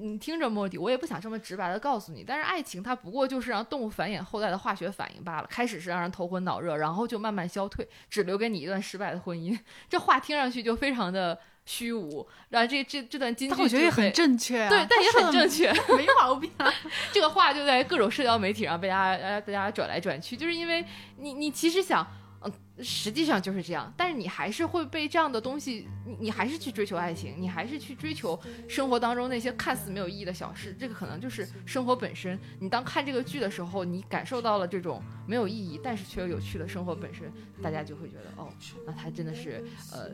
[0.00, 5.46] 你听着，莫迪，我也不想这么直白的告诉你，但是爱情它不过就是让动物繁衍后代的化学反应罢了。
[5.50, 9.58] 开始是让人头昏脑热，然后就慢慢消退，只留给你一段失败的婚姻。
[9.90, 12.26] 这话听上去就非常的虚无。
[12.48, 16.72] 然后这这这段金句，但我觉得也很正确、啊，对，但也很正确，没 毛病、啊。
[17.12, 20.84] 这个话就在各种社交媒体上被大家呃大家转来转去，就是因为
[21.18, 22.06] 你你其实想。
[22.42, 22.50] 嗯，
[22.82, 32.40] 实际上就是这样，但是你还是会被这样的东西，你你还是去追求爱情，你还是去追求生活当中那些看似没有意义的小事，这个可能就是生活本身。
[32.58, 37.30] 你当看这个剧的时候，你感受到了这种没有意义但是却又有趣的生活本身，
[37.62, 38.48] 大家就会觉得哦，
[38.86, 40.08] 那它真的是呃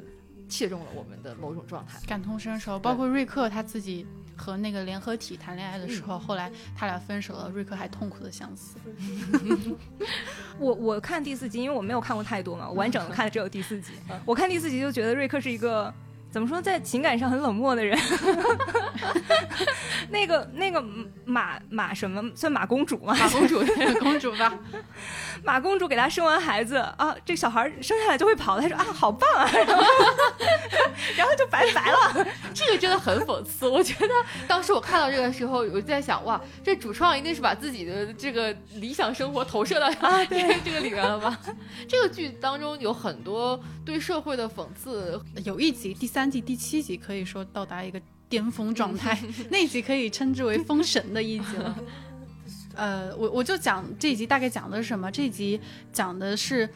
[0.49, 1.99] 切中了我们的某种状态。
[2.07, 4.07] 感同身受，包括瑞克他自己
[4.37, 8.77] 和那个联合体谈恋爱的时候，后来他俩分手了，瑞克还痛苦的相思。
[10.59, 13.93] 我我看第四集，因为我没有看过太多嘛，我完整的看的只有第四集。
[14.25, 15.93] 我看第四集就觉得瑞克是一个
[16.31, 17.99] 怎么说，在情感上很冷漠的人。
[20.11, 20.83] 那个那个
[21.25, 23.15] 马马什么算马公主吗？
[23.19, 23.61] 马公主，
[23.99, 24.53] 公主吧，
[25.43, 29.83] 马公主给他生完孩子啊，这小孩生下来就会跑，他说啊好棒啊，然 后
[31.17, 32.27] 然后就拜拜了。
[32.55, 33.69] 这个真的很讽刺。
[33.69, 34.15] 我觉得
[34.47, 41.37] 当时我看到这个时候，我就在想，哇，这主创一定是把自己的这个理想生活投射到啊对这个里面了吧？
[41.89, 49.19] 这个剧当中有很多对社会的讽刺，有一集第三季第七集可以说到达一个巅峰状态，
[49.53, 51.79] 那一集可以称之为封神的一集了。
[52.75, 55.11] 呃，我我就讲这一集大概讲的是什么？
[55.11, 55.61] 这一集
[55.93, 56.67] 讲的是。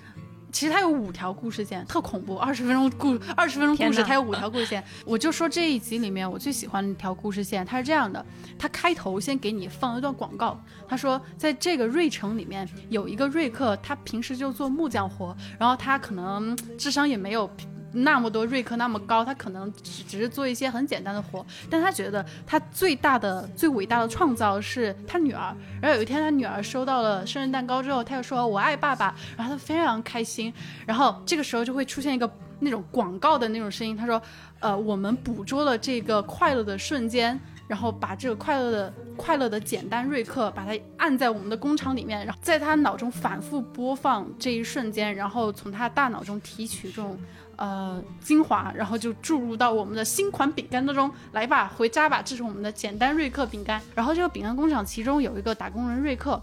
[0.52, 2.36] 其实它有五条故事线，特恐怖。
[2.36, 4.82] 二十分钟故，二十分钟故事，它有五条故事线。
[5.06, 8.26] 我就说这一集里面我最喜欢的一条故事线，它是这样的：
[8.58, 17.48] 它开头先给你放一段广告，他说在这个瑞城里面有一个瑞克，他平时就做木匠活，然后他可能智商也没有
[17.92, 25.54] 那么多瑞克那么高，他可能只只是做一些很简单的活，但他觉得他最大的、最伟大的创造是他女儿。
[25.80, 30.52] 然后有一天，他女儿收到了生日蛋糕之后，他又说：“我爱爸爸。”然后他非常开心。
[30.86, 32.30] 然后这个时候就会出现一个
[32.60, 34.20] 那种广告的那种声音，他说
[34.60, 37.38] ：“呃，我们捕捉了这个快乐的瞬间。”
[37.70, 47.16] 然后把这个快乐的、快乐的简单瑞克，把它按在我们的工厂里面，然后在他脑中反复播放这一瞬间，然后从他大脑中提取这种
[47.54, 53.80] 呃精华，然后就注入到我们的新款饼干当中来吧，回家吧，这是我们的简单瑞克饼干。
[53.94, 56.42] 然后这个饼干工厂其中有一个打工人瑞克。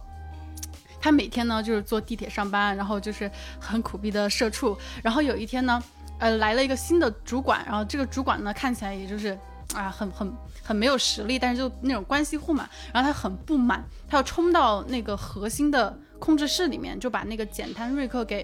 [1.01, 4.77] 他每天呢就是坐地铁上班，然后就是很苦逼的社畜。
[5.03, 5.83] 然后有一天呢，
[6.19, 9.37] 呃，来了一个新的主管，然后这个主管呢看起来也就是
[9.77, 12.67] 啊，很很很没有实力，但是就那种关系户嘛。
[12.91, 18.43] 然后他很不满，他要冲到那个核心的控制室里面，就把那个简单瑞克给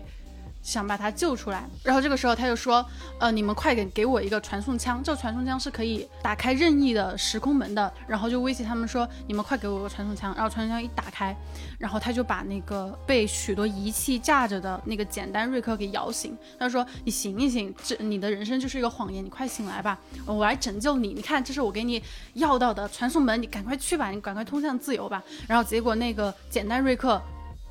[0.64, 1.64] 想把他救出来。
[1.84, 2.84] 然后这个时候他就说，
[3.20, 7.94] 呃，你们快点给我一个传送枪，这个传送枪是可以打开任意的时空门的。
[8.08, 10.34] 然后就威胁他们说，你们快给我个传送枪。
[10.34, 11.36] 然后传送枪一打开，
[11.78, 16.36] 然后他就把那个被许多仪器架着的那个简单瑞克给摇醒。
[16.58, 21.10] 他说：“你醒一醒，这你的人生就是一个谎言，你快醒来吧，我来拯救你。
[21.14, 22.02] 你看，这是我给你
[22.36, 27.22] 要到的传送门，你赶快去吧，你赶快通向自由吧。”然后结果那个简单瑞克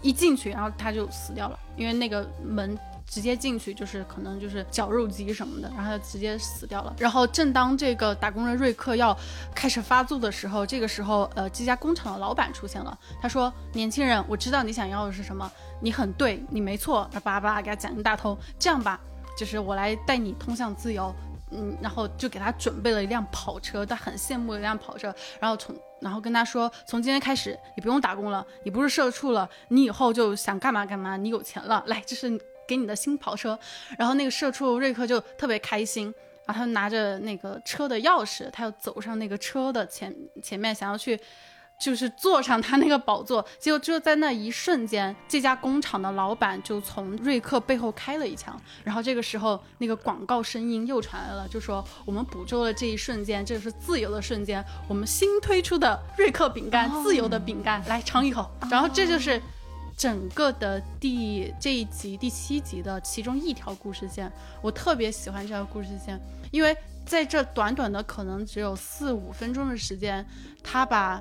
[0.02, 2.78] 一进去，然后他就死掉了，因为那个门。
[3.04, 6.94] 直接进去就是可能就是绞肉机什么的，然后他直接死掉了。
[6.98, 9.14] 然后正当这个打工人瑞克要
[9.54, 12.98] 开始发作的时候，这个时候呃这家工厂的老板出现了。
[13.20, 15.50] 他说：“年轻人，我知道你想要的是什么，
[15.82, 18.38] 你很对，你没错。”叭叭给他讲一大通。
[18.58, 18.98] 这样吧，
[19.36, 21.14] 就是我来带你通向自由。
[21.52, 25.14] 嗯，然后就给他准备了一辆跑车，他很羡慕一辆跑车。
[25.38, 33.58] 然后从然后跟他说，从今天开始你不用打工了，你不是社畜了，你以后就想干嘛干嘛，你有钱了，来，这是给你的新跑车。
[33.96, 36.12] 然后那个社畜瑞克就特别开心，
[36.46, 41.20] 然后他拿着那个车的钥匙，他要走上那个车的前前面，想要去。
[41.82, 59.42] 就是坐上他那个宝座，结果就在那一瞬间，这家工厂的老板就从瑞克背后开了一枪，然后这个时候那个广告声音又传来了，就说我们捕捉了这一瞬间，这是自由的瞬间，我们新推出的瑞克饼干，自由的饼干，来尝一口，然后这就是
[59.96, 64.30] 整个的第这一集第七集的其中一条故事线，
[64.60, 66.16] 我特别喜欢这条故事线，
[66.52, 70.24] 因为在这短短的可能只有四五分钟的时间，
[70.62, 71.20] 他把。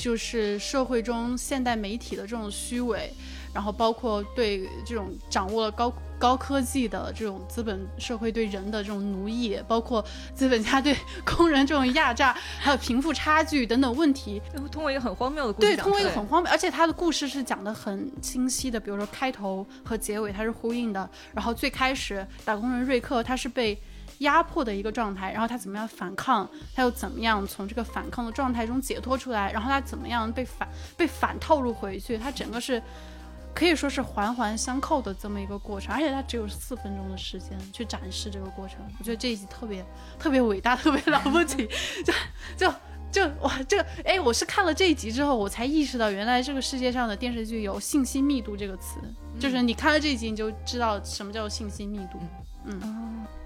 [0.00, 3.12] 就是社会中现代媒体的这种虚伪，
[3.52, 10.02] 然后包括对这种掌握了高高科技的这种资本社会对人的这种奴役，包括
[10.34, 10.96] 资本家对
[11.26, 14.40] 工人这种压榨，还有贫富差距等等问题，
[14.72, 23.78] 通过一个很荒谬的故事对，通过一个很荒谬，而且他的故事是讲的很清晰的，比如说开头和结尾它是呼应的，然后最开始打工人瑞克他是被。
[24.20, 32.82] 压迫的一个状态，然后他怎么样反抗，他又怎么样从这个反抗的状态中解脱出来，然后他怎么样被反被反套路回去，他整个是
[33.54, 39.84] 可以说是环环相扣的这么一个过程，而且他只有四分钟的时间去展示这个过程，我觉得这一集特别
[40.18, 41.66] 特别伟大，特别了不起，
[42.04, 42.12] 就
[42.58, 42.74] 就
[43.10, 49.00] 就哇，这个哎，我是看了这一集之后，我才意识到原来这个世界上的电视剧有信息密度这个词，
[49.40, 52.28] 就是你看了这一集你就知道什么叫信息密度，嗯。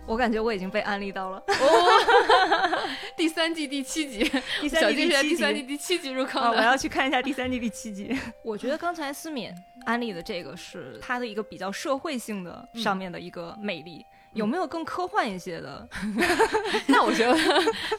[0.06, 1.38] 我感觉我已经被安利到了。
[1.48, 6.56] 哦 第三季第七集，第三季第七集第三季第七集入坑啊，我。
[6.56, 8.14] 要去看一下第三季第七集。
[8.44, 9.50] 我觉得刚才思敏
[9.86, 14.04] 安利的这个是它的一个比较社会性的上面的一个魅力。
[14.34, 15.88] 有没有更科幻一些的？
[16.88, 17.34] 那我觉得，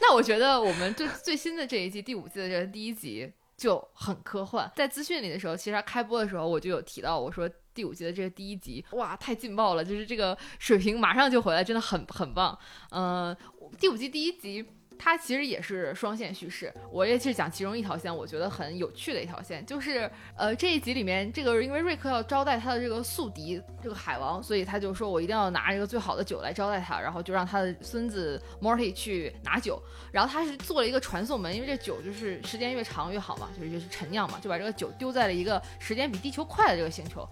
[0.02, 4.70] 那我觉得我们最最新的这一季第五季的这个第一集就很科幻。
[4.76, 12.58] 在资讯里的时候，其实它开播的时候我就有提到，我说第五季的这个第一集，哇，太劲爆了，就是这个水平马上就回来，真的很很棒。
[12.90, 13.36] 嗯、
[13.78, 14.66] 第五季第一集。
[14.98, 29.78] 它其实也是双线叙事，我也是讲其中一条线，我觉得很有趣的一条线，就是呃这一集里面，这个因为瑞克要招待他的这个宿敌这个海王，所以他就说我一定要拿这个最好的酒来招待他，然后就让他的孙子 Morty 去拿酒，
[30.12, 37.28] 然后他是做了一个传送门，因为这酒就是时间越长越好嘛，就是就是陈酿嘛，就把这个酒丢在了一个时间比地球快的这个星球，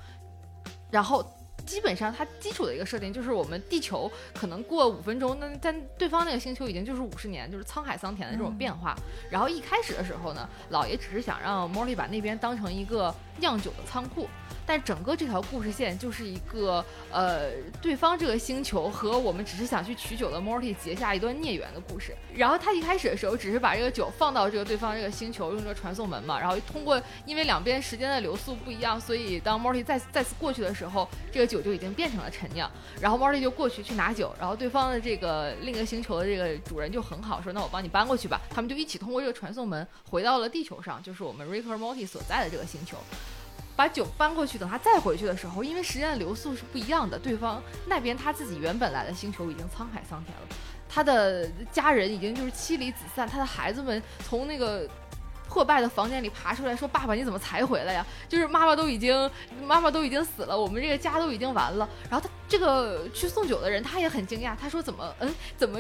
[0.95, 1.44] 然后。
[1.67, 8.95] 基本上，它基础的一个设定就是我们地球可能过五分钟，那但对方那个星球已经就是五十年，就是沧海桑田的这种变化。
[9.31, 14.29] 然后一开始的时候呢，老爷只是想让莫莉把那边当成一个酿酒的仓库，
[14.67, 17.51] 但整个这条故事线就是一个呃，
[17.81, 22.15] 对方这个星球和我们只是想去取酒的 Morty 结下一段孽缘的故事。
[22.35, 32.71] 然后他一开始的时候只是把这个酒放到这个对方这个星球，用这个传送门嘛，然后通过因为两边时间的流速不一样，所以当 Morty 再再次过去的时候，这个酒就已经变成了陈酿。
[33.01, 38.41] 然后 Morty 就过去去拿酒，然后对方的这个另一个星球的这个主人就很好，说那我帮你搬过去吧。
[38.51, 42.97] 他们就一起通过这个传送门回到了地球上，就是我们 Rick 和 Morty 所在的这个星球。
[43.77, 50.47] 把酒搬过去，等他再回去的时候，因为时间的流速是不一样的，对方那边他自己原本来的星球已经沧海桑田了，
[50.89, 54.89] 他的家人已经就是妻离子散，他的孩子们从那个
[55.49, 58.07] 破败的房间里爬出来说：“爸爸，你怎么才回来呀？
[58.29, 59.31] 就是妈妈都已经
[59.65, 65.79] 妈妈都已经死了，我们这个家都已经完了。”然后他这个去送酒的人他也很惊讶，他说：“怎么嗯怎么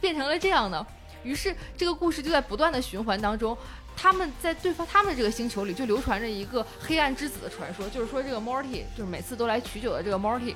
[0.00, 0.86] 变成了这样呢？”
[1.22, 3.56] 于是这个故事就在不断的循环当中。
[3.96, 10.52] 他们在对方他们这个星球里就流传着一个黑暗之子的传说，就是说这个 Morty 就是每次都来取酒的这个 Morty，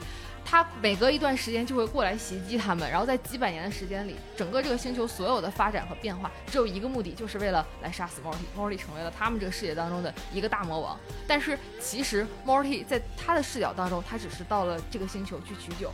[0.50, 8.58] 他每隔一段时间就会过来袭击他们，然后在几百年的时间里，整个这个星球所有的发展和变化只有一个目的，就是为了来杀死 Morty。
[8.58, 15.92] Morty 成为了他们这个世界当中的一个大魔王，但是其实 Morty 在他的视角当中，他只是到了这个星球去取酒。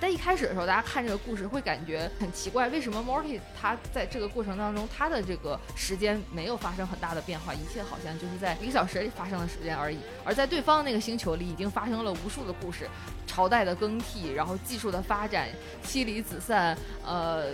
[0.00, 9.98] 但一开始的时候，大家看这个故事会感觉很奇怪，为什么 Morty 他在这个过程当中，他的这个时间没有发生很大的变化，一切好像就是在一个小时里发生的时间而已。
[10.24, 12.88] 而在对方那个星球里，已经发生了无数的故事，
[13.26, 15.48] 朝代的更替，然后技术的发展，
[15.82, 17.48] 妻离子散，呃，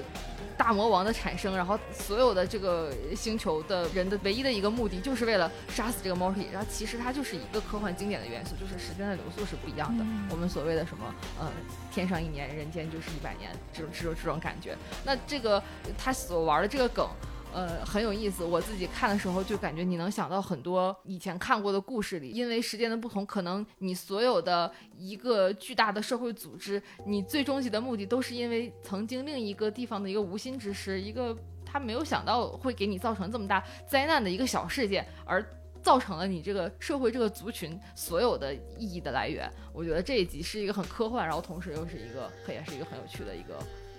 [0.56, 6.50] 大魔王的产生，然后所有的这个星球的人的唯一的一个目的，就是为了杀死这个 Morty。
[6.52, 10.04] 然后其实它就是一个科幻经典的元素，就是时间的流速是不一样的。
[10.30, 11.50] 我们所谓的什么，呃，
[11.92, 14.76] 天上一年，人间就是一百年，这种这种这种感觉。
[15.04, 15.62] 那这个
[15.98, 17.08] 他所玩的这个梗。
[17.56, 18.44] 呃，很有意思。
[18.44, 31.34] 我自己看的时候就感觉你能想到很多以前看过的故事里，因为时间的不同，可能你所有的一个巨大的社会组织，你最终极的目的都是因为曾经另一个地方的一个无心之失，一个
[31.64, 35.42] 他没有想到会给你造成这么大灾难的一个小事件，而
[35.82, 39.50] 造成了你这个社会这个族群所有的意义的来源。
[39.72, 43.58] 我觉得这一集是一个很科幻，然后同时又是一个，也是一个很有趣的一个。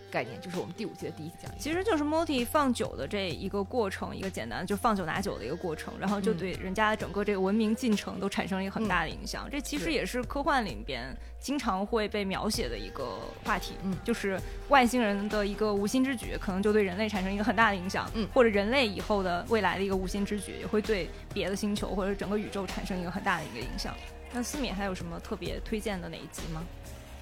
[0.09, 9.47] 概念就是我们第五季的第一集讲义，其实就是 Morty 放酒的这一个过程，一个简单的就放酒拿酒的一个过程，然后就对人家的整个这个文明进程都产生了一个很大的影响。
[9.51, 14.39] 这其实也是科幻里边经常会被描写的一个话题，嗯就是
[14.69, 23.93] 外星人的一个无心之举，可能就对人类产生一个很大的影响，嗯或者人类以后的未来的一个无心之举，也会对别的星球或者整个宇宙产生一个很大的一个影响。
[24.31, 26.63] 那思敏还有什么特别推荐的哪一集吗？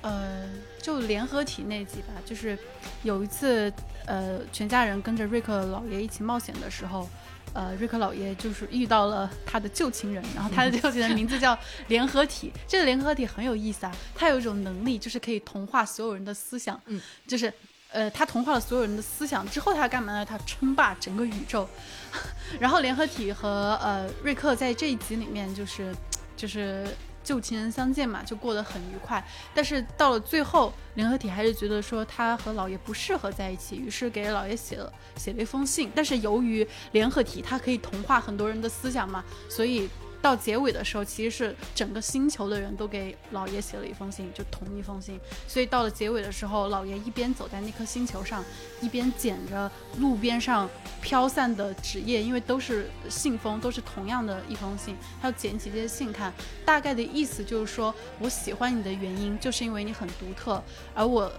[0.06, 0.48] 呃，
[0.80, 2.58] 就联合体那集吧，就是
[3.02, 3.74] 有一次，
[4.06, 7.10] 呃，全家人跟着瑞克老爷一起冒险的时候，
[7.54, 12.54] 呃，瑞克老爷就是遇到了他的旧情人，然后他的旧情人名字叫联合体。
[12.68, 16.80] 这个联合体很有意思啊，他有一种能力，就是可以同化所有人的思想。
[16.86, 17.52] 嗯，就是。
[17.92, 20.26] 呃，他同化了所有人的思想之后，他干嘛呢？
[20.26, 21.66] 他称霸整个宇宙。
[22.60, 25.96] 然后联合体和呃瑞克在这一集里面就是
[26.36, 26.86] 就是
[27.26, 29.22] 旧情人相见嘛，就过得很愉快。
[29.54, 35.92] 但是到了最后，联合体还是觉得说他和老爷不适合在一起，于是给老爷写了写了一封信。
[35.94, 39.90] 但是由于联合体它可以同化很多人的思想嘛，所以
[40.26, 45.20] 到结尾的时候，其实是整个星球的人都给老爷写了一封信，就同一封信。
[45.48, 48.44] 所以到了结尾的时候，老爷一边走在那颗星球上，
[48.82, 50.68] 一边捡着路边上
[51.00, 56.34] 飘散的纸页，因为都是信封，都是同样的一封信，他要捡起这些信看。
[56.66, 60.60] 大概的意思就是说，我喜欢你的原因，就是因为你很独特，
[60.96, 61.32] 而我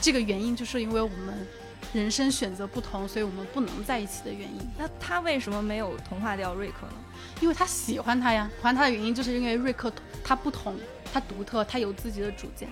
[0.00, 1.46] 这个原因就是因为我们
[1.92, 4.60] 人生选择不同，所以我们不能在一起的原因。
[4.78, 6.94] 那他为什么没有同化掉瑞克呢？
[7.40, 10.76] 因为他喜欢他呀，喜欢他的原因就是因为瑞克他不同，
[11.12, 12.68] 他独特，他有自己的主见。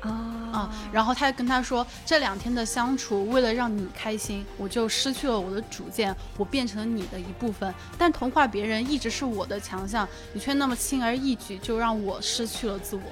[0.00, 0.10] 啊、
[0.52, 7.72] 啊然后他跟他说，这两天的相处，为了让你开心，我就失去了我的主见，我变成了你的一部分。
[7.96, 13.02] 但同化别人一直是我的强项，你却那么轻而易举就让我失去了自我。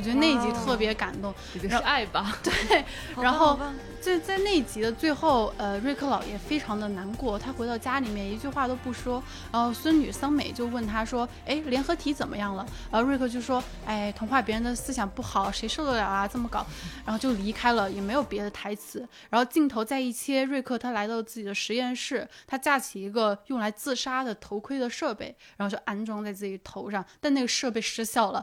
[0.00, 1.34] 我觉得那一集特别感动。
[1.52, 2.34] 这个是爱吧？
[2.42, 2.82] 对
[3.22, 3.60] 然后
[4.00, 9.22] 在在那一集的最后，呃，瑞克老爷非常的难过，他回到家里面一句话都不说，
[9.52, 16.26] 然后孙女桑美就问他说：“哎，联合体怎么样了？”然后瑞克就说：“哎，同化别人的思想不好，谁受得了啊？
[16.26, 16.64] 这么搞。”
[17.04, 19.06] 然后就离开了，也没有别的台词。
[19.28, 28.42] 然后镜头再一切，瑞克他来到自己的实验室，他架起一个用来自杀的头盔的设备，然后就安装在自己头上，但那个设备失效了。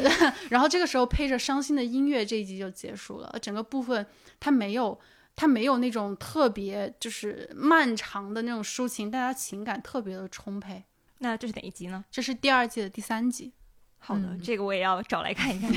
[0.50, 3.38] 然后这个时候配着伤心的音乐，这一集就结束了。
[3.40, 4.06] 整个部分
[4.38, 4.98] 它没有，
[5.36, 10.84] 它没有那种特别就是漫长的那种抒情，大家情感特别的充沛。
[11.18, 12.04] 那这是哪一集呢？
[12.10, 13.52] 这是第二季的第三集。
[13.98, 15.72] 好的，嗯这个我也要找来看一看。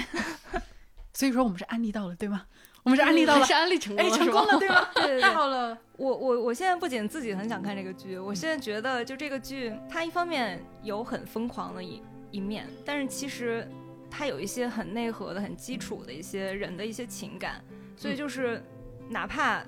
[1.14, 2.46] 所以说我们是安利到了，对吗？
[2.84, 4.88] 我们是安利到了还是，安利成功哎，了，成功了，对吗？
[5.22, 12.02] 太好了，我我我现在不仅自己很想看这个剧，我现在觉得就这个剧，它一方面有很疯狂的一
[12.32, 13.70] 一面，但是其实
[14.12, 17.64] 它有一些很内核的、很基础的一些人的一些情感，
[17.96, 18.62] 所以就是
[19.10, 19.64] 哪怕。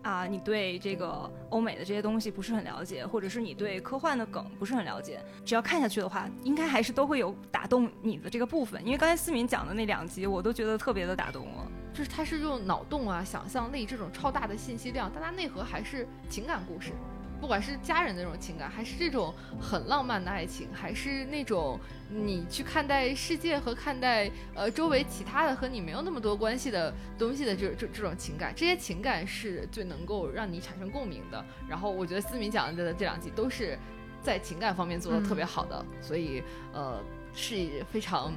[0.00, 8.80] 啊，你对这个欧美的这些东西不是很了解，或者是你对科幻的梗不是很了解，只要看下去的话，应该还是都会有打动你的这个部分。
[8.86, 11.66] 因为刚才思敏讲的那两集，我都觉得特别的打动我。
[11.92, 16.92] 就是它是用脑洞啊、想象力这种超大的信息量，但它内核还是情感故事。
[17.40, 21.78] 不管是家人的那种情感，还是这种很浪漫的爱情，还是那种
[22.10, 31.44] 你去看待世界和看待呃周围其他的和你没有那么多关系的东西的这这这种情感，这些情感是最能够让你产生共鸣的。
[31.68, 33.78] 然后我觉得思敏讲的这两集都是
[34.20, 37.00] 在情感方面做的特别好的，所以呃
[37.34, 38.32] 是非常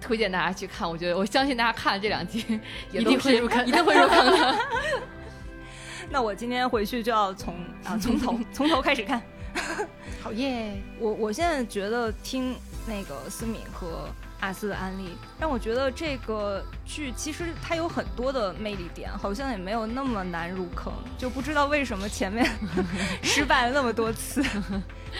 [0.00, 0.88] 推荐大家去看。
[0.88, 2.44] 我觉得我相信大家看了这两集
[2.92, 4.58] 也一定会入坑一定会入坑的。
[6.10, 9.22] 那我今天回去就要从啊从头从头开始看。
[10.20, 10.82] 好耶！
[10.98, 14.08] 我我现在觉得听那个思敏和
[14.40, 22.44] 阿斯的安利，让我觉得这个剧其实它有很多的魅力点，好像也没有那么难入坑，就不知道为什么前面
[23.22, 24.42] 失败了那么多次，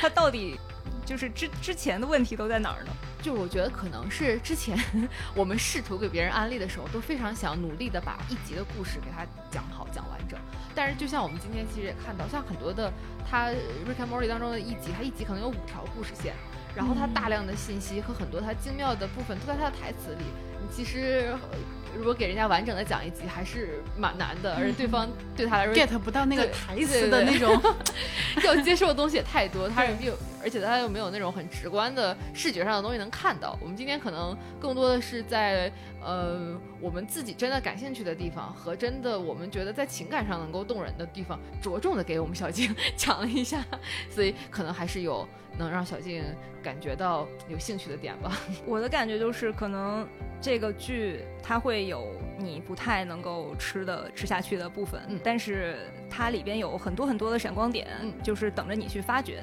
[0.00, 0.58] 它到底
[1.04, 2.90] 就是之之前的问题都在哪儿呢？
[3.22, 4.78] 就我觉得可能是之前
[5.34, 10.38] 我们试图给别人安利的时候，都非常想努力的把一集的故事给他讲好、讲完整。
[10.74, 12.92] 但是就像我们今天其实也看到，像很多的
[13.28, 13.48] 他
[13.86, 16.34] 《Rick and Morty》当中的一集，他一集可能有五条故事线，
[16.74, 20.24] 然后他大量的信息和很多他精妙的部分都在他的台词里。
[20.60, 21.58] 你其实呃
[21.96, 27.58] 如果给人家完整的讲一集，还是蛮难的， 而对方对他来说 get 不到那个台词的那种，
[28.44, 33.58] 要接受的东西也太多，他又而且它又没有那种很直观的视觉上的东西能看到。
[33.62, 35.72] 我们今天可能更多的是在
[36.02, 43.64] 呃我们自己真的感兴趣的地方和真的我们觉得在情感上能够动人的地方，着重的给我们小静 讲了一下，
[44.10, 45.26] 所以可能还是有
[45.56, 46.22] 能让小静
[46.62, 48.38] 感觉到有兴趣的点吧。
[48.66, 50.06] 我的感觉就是，可能
[50.40, 59.42] 这个剧它会有你不太能够吃的吃下去的部分，嗯但是它里边有很多很多的闪光点，嗯就是等着你去发掘。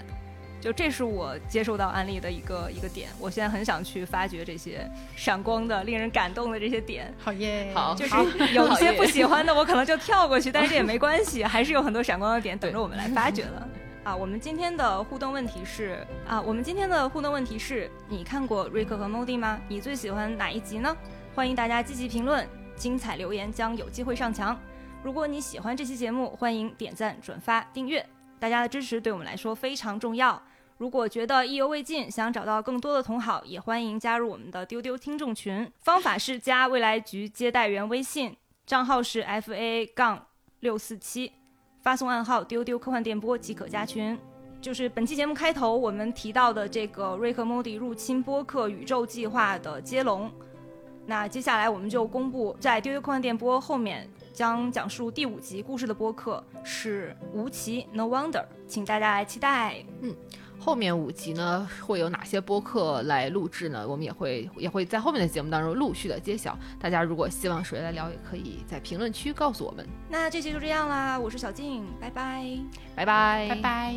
[0.62, 7.12] 就这是我接受到案例的一个一个点，我现在很想去发掘这些闪光的、令人感动的这些点。
[7.18, 7.72] 好耶！
[7.74, 8.16] 好就是
[8.54, 13.68] 有一些不喜欢的，我可能就跳过去，但是这也没关系， 还是有很多闪光的点等着我们来发掘的。
[14.04, 19.60] 啊，我们今天的互动问题是啊，我们今天的互动问题是你看过瑞克和莫蒂吗？
[19.68, 20.96] 你最喜欢哪一集呢？
[21.36, 24.60] 欢迎大家积极评论，精彩留言将有机会上墙。
[25.04, 28.06] 如果你喜欢这期节目，欢迎点赞、转发、订阅，
[28.42, 30.42] 大家的支持对我们来说非常重要。
[30.80, 35.72] 如果觉得意犹未尽，想找到更多的同好，也欢迎加入我们的丢丢听众群。
[35.82, 38.36] 方法是加未来局接待员微信，
[38.66, 40.26] 账号是 f a 杠
[40.62, 41.32] 六四七，
[41.84, 44.18] 发送暗号“丢丢科幻电波”即可加群。
[44.60, 50.32] 就是本期节目开头我们提到的这个瑞克莫蒂入侵播客宇宙计划的接龙。
[51.06, 59.84] 那接下来我们就公布在丢丢科幻电波后面将讲述第五集故事的播客是吴奇 No Wonder，请大家来期待。
[60.02, 60.16] 嗯
[60.64, 63.84] 后面五集呢会有哪些播客来录制呢？
[63.88, 66.56] 我们也会也会在后面的节目当中陆续的揭晓。
[66.80, 69.84] 大家如果希望谁来聊，也可以在评论区告诉我们。
[70.08, 72.46] 那这期就这样啦，我是小静，拜拜。
[72.96, 73.96] 拜拜，拜拜。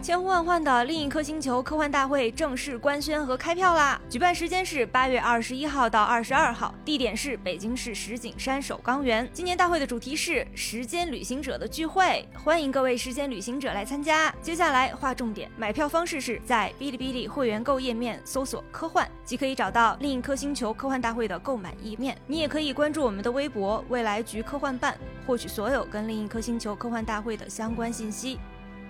[0.00, 3.98] 千呼万唤的另一颗星球科幻大会正式官宣和开票啦！
[4.10, 9.28] 举办时间是八月二十一号到二十二号，地点是北京市石景山首钢园。
[9.32, 14.32] 今年大会的主题是时间旅行者的聚会，欢迎各位时间旅行者来参加。
[14.42, 22.14] 接下来划重点，买票方式是在哔哩哔哩会员购页面搜索“科幻”，即可以找到另一颗星球科幻大会的购买页面。
[22.26, 24.94] 你也可以关注我们的微博“未来局科幻办”，
[25.26, 28.38] 获取所有跟另一颗星球科幻大会的相关信息。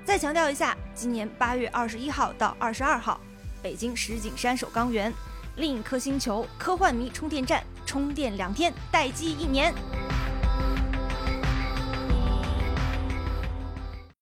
[0.05, 3.20] 再强调一下，今年八月二十一号到二十二号，
[3.62, 5.12] 北京石景山首钢园，
[5.55, 9.72] 另一颗星球科幻迷充电站，充电两天，待机一年。